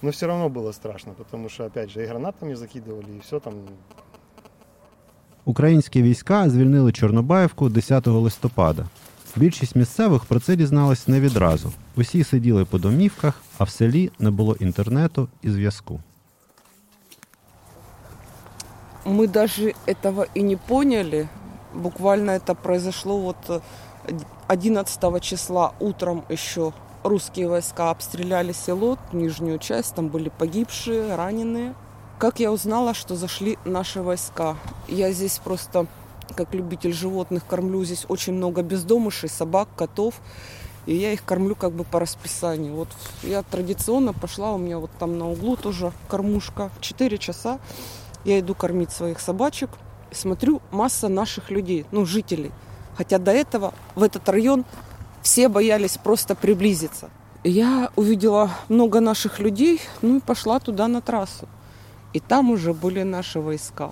Но 0.02 0.12
все 0.12 0.28
равно 0.28 0.49
было 0.49 0.71
страшно, 0.71 1.13
потому 1.13 1.49
что, 1.49 1.65
опять 1.65 1.91
же, 1.91 2.04
и 2.04 2.08
гранатами 2.08 2.54
закидывали, 2.54 3.17
и 3.17 3.19
все 3.19 3.39
там. 3.39 3.54
Українські 5.45 6.02
війська 6.02 6.49
звільнили 6.49 6.91
Чорнобаївку 6.91 7.69
10 7.69 8.08
листопада. 8.08 8.86
Більшість 9.36 9.75
місцевих 9.75 10.25
про 10.25 10.39
це 10.39 10.56
дізналась 10.56 11.08
не 11.08 11.19
відразу. 11.19 11.73
Усі 11.95 12.23
сиділи 12.23 12.65
по 12.65 12.78
домівках, 12.78 13.41
а 13.58 13.63
в 13.63 13.69
селі 13.69 14.12
не 14.19 14.32
було 14.32 14.56
інтернету 14.56 15.28
і 15.41 15.49
зв'язку. 15.49 15.99
Мы 19.06 19.28
даже 19.28 19.73
этого 19.88 20.28
и 20.38 20.41
не 20.41 20.58
поняли. 20.58 21.28
Буквально 21.74 22.30
это 22.32 22.54
произошло 22.54 23.18
вот 23.18 23.37
э, 23.48 23.60
11 24.48 25.22
числа 25.22 25.74
утром 25.80 26.24
еще 26.28 26.72
русские 27.02 27.48
войска 27.48 27.90
обстреляли 27.90 28.52
село, 28.52 28.98
нижнюю 29.12 29.58
часть, 29.58 29.94
там 29.94 30.08
были 30.08 30.30
погибшие, 30.30 31.14
раненые. 31.14 31.74
Как 32.18 32.40
я 32.40 32.50
узнала, 32.52 32.94
что 32.94 33.16
зашли 33.16 33.58
наши 33.64 34.00
войска? 34.00 34.56
Я 34.88 35.12
здесь 35.12 35.38
просто, 35.38 35.87
как 36.37 36.54
любитель 36.54 36.92
животных, 36.92 37.44
кормлю 37.46 37.84
здесь 37.84 38.06
очень 38.08 38.32
много 38.32 38.62
бездомышей, 38.62 39.28
собак, 39.28 39.68
котов. 39.76 40.14
И 40.87 40.94
я 40.94 41.12
их 41.12 41.24
кормлю 41.24 41.54
как 41.54 41.72
бы 41.72 41.84
по 41.84 41.98
расписанию. 41.98 42.74
Вот 42.74 42.88
я 43.22 43.42
традиционно 43.42 44.12
пошла, 44.12 44.52
у 44.52 44.58
меня 44.58 44.78
вот 44.78 44.90
там 44.98 45.18
на 45.18 45.30
углу 45.30 45.56
тоже 45.56 45.92
кормушка. 46.08 46.70
4 46.80 47.18
часа 47.18 47.58
я 48.24 48.38
иду 48.38 48.54
кормить 48.54 48.92
своих 48.92 49.20
собачек. 49.20 49.70
Смотрю, 50.14 50.62
масса 50.70 51.09
наших 51.09 51.50
людей, 51.50 51.85
ну, 51.90 52.07
жителей. 52.07 52.53
Хотя 52.96 53.18
до 53.18 53.33
этого 53.33 53.74
в 53.94 54.03
этот 54.03 54.29
район 54.29 54.64
все 55.22 55.48
боялись 55.48 55.98
просто 56.03 56.35
приблизиться. 56.35 57.11
Я 57.42 57.90
увидела 57.96 58.50
много 58.68 59.00
наших 59.00 59.38
людей, 59.38 59.81
ну 60.03 60.18
и 60.18 60.20
пошла 60.20 60.61
туда 60.61 60.88
на 60.88 61.00
трассу. 61.00 61.48
И 62.12 62.20
там 62.20 62.50
уже 62.50 62.72
были 62.72 63.03
наши 63.03 63.40
войска. 63.40 63.90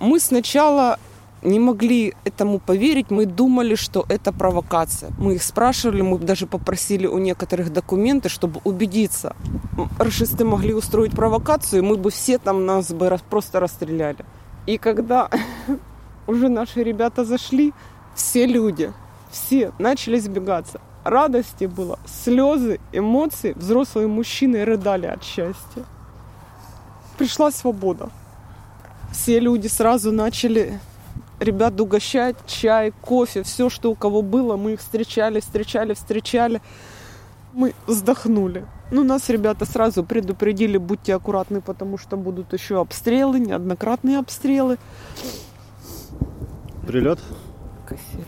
Мы 0.00 0.20
сначала 0.20 0.98
не 1.42 1.60
могли 1.60 2.14
этому 2.24 2.58
поверить, 2.58 3.10
мы 3.10 3.26
думали, 3.26 3.74
что 3.74 4.04
это 4.08 4.32
провокация. 4.32 5.10
Мы 5.18 5.34
их 5.34 5.42
спрашивали, 5.42 6.02
мы 6.02 6.18
даже 6.18 6.46
попросили 6.46 7.06
у 7.06 7.18
некоторых 7.18 7.72
документы, 7.72 8.28
чтобы 8.28 8.60
убедиться. 8.64 9.36
М, 9.76 9.88
Рашисты 9.98 10.44
могли 10.44 10.74
устроить 10.74 11.12
провокацию, 11.12 11.82
и 11.82 11.86
мы 11.86 11.96
бы 11.96 12.10
все 12.10 12.38
там 12.38 12.66
нас 12.66 12.92
бы 12.92 13.16
просто 13.30 13.60
расстреляли. 13.60 14.24
И 14.68 14.76
когда 14.76 15.30
уже 16.26 16.50
наши 16.50 16.82
ребята 16.82 17.24
зашли, 17.24 17.72
все 18.14 18.44
люди, 18.44 18.92
все 19.30 19.72
начали 19.78 20.18
сбегаться. 20.18 20.78
Радости 21.04 21.64
было, 21.64 21.98
слезы, 22.04 22.78
эмоции. 22.92 23.54
Взрослые 23.56 24.08
мужчины 24.08 24.66
рыдали 24.66 25.06
от 25.06 25.24
счастья. 25.24 25.84
Пришла 27.16 27.50
свобода. 27.50 28.10
Все 29.10 29.40
люди 29.40 29.68
сразу 29.68 30.12
начали 30.12 30.78
ребят 31.40 31.80
угощать, 31.80 32.36
чай, 32.46 32.92
кофе, 33.00 33.44
все, 33.44 33.70
что 33.70 33.90
у 33.90 33.94
кого 33.94 34.20
было, 34.20 34.58
мы 34.58 34.74
их 34.74 34.80
встречали, 34.80 35.40
встречали, 35.40 35.94
встречали. 35.94 36.60
Мы 37.52 37.74
вздохнули. 37.86 38.66
Ну, 38.90 39.04
нас 39.04 39.28
ребята 39.28 39.64
сразу 39.64 40.04
предупредили, 40.04 40.78
будьте 40.78 41.14
аккуратны, 41.14 41.60
потому 41.60 41.98
что 41.98 42.16
будут 42.16 42.52
еще 42.52 42.80
обстрелы, 42.80 43.38
неоднократные 43.40 44.18
обстрелы. 44.18 44.78
Прилет? 46.86 47.20
Кассеты. 47.86 48.24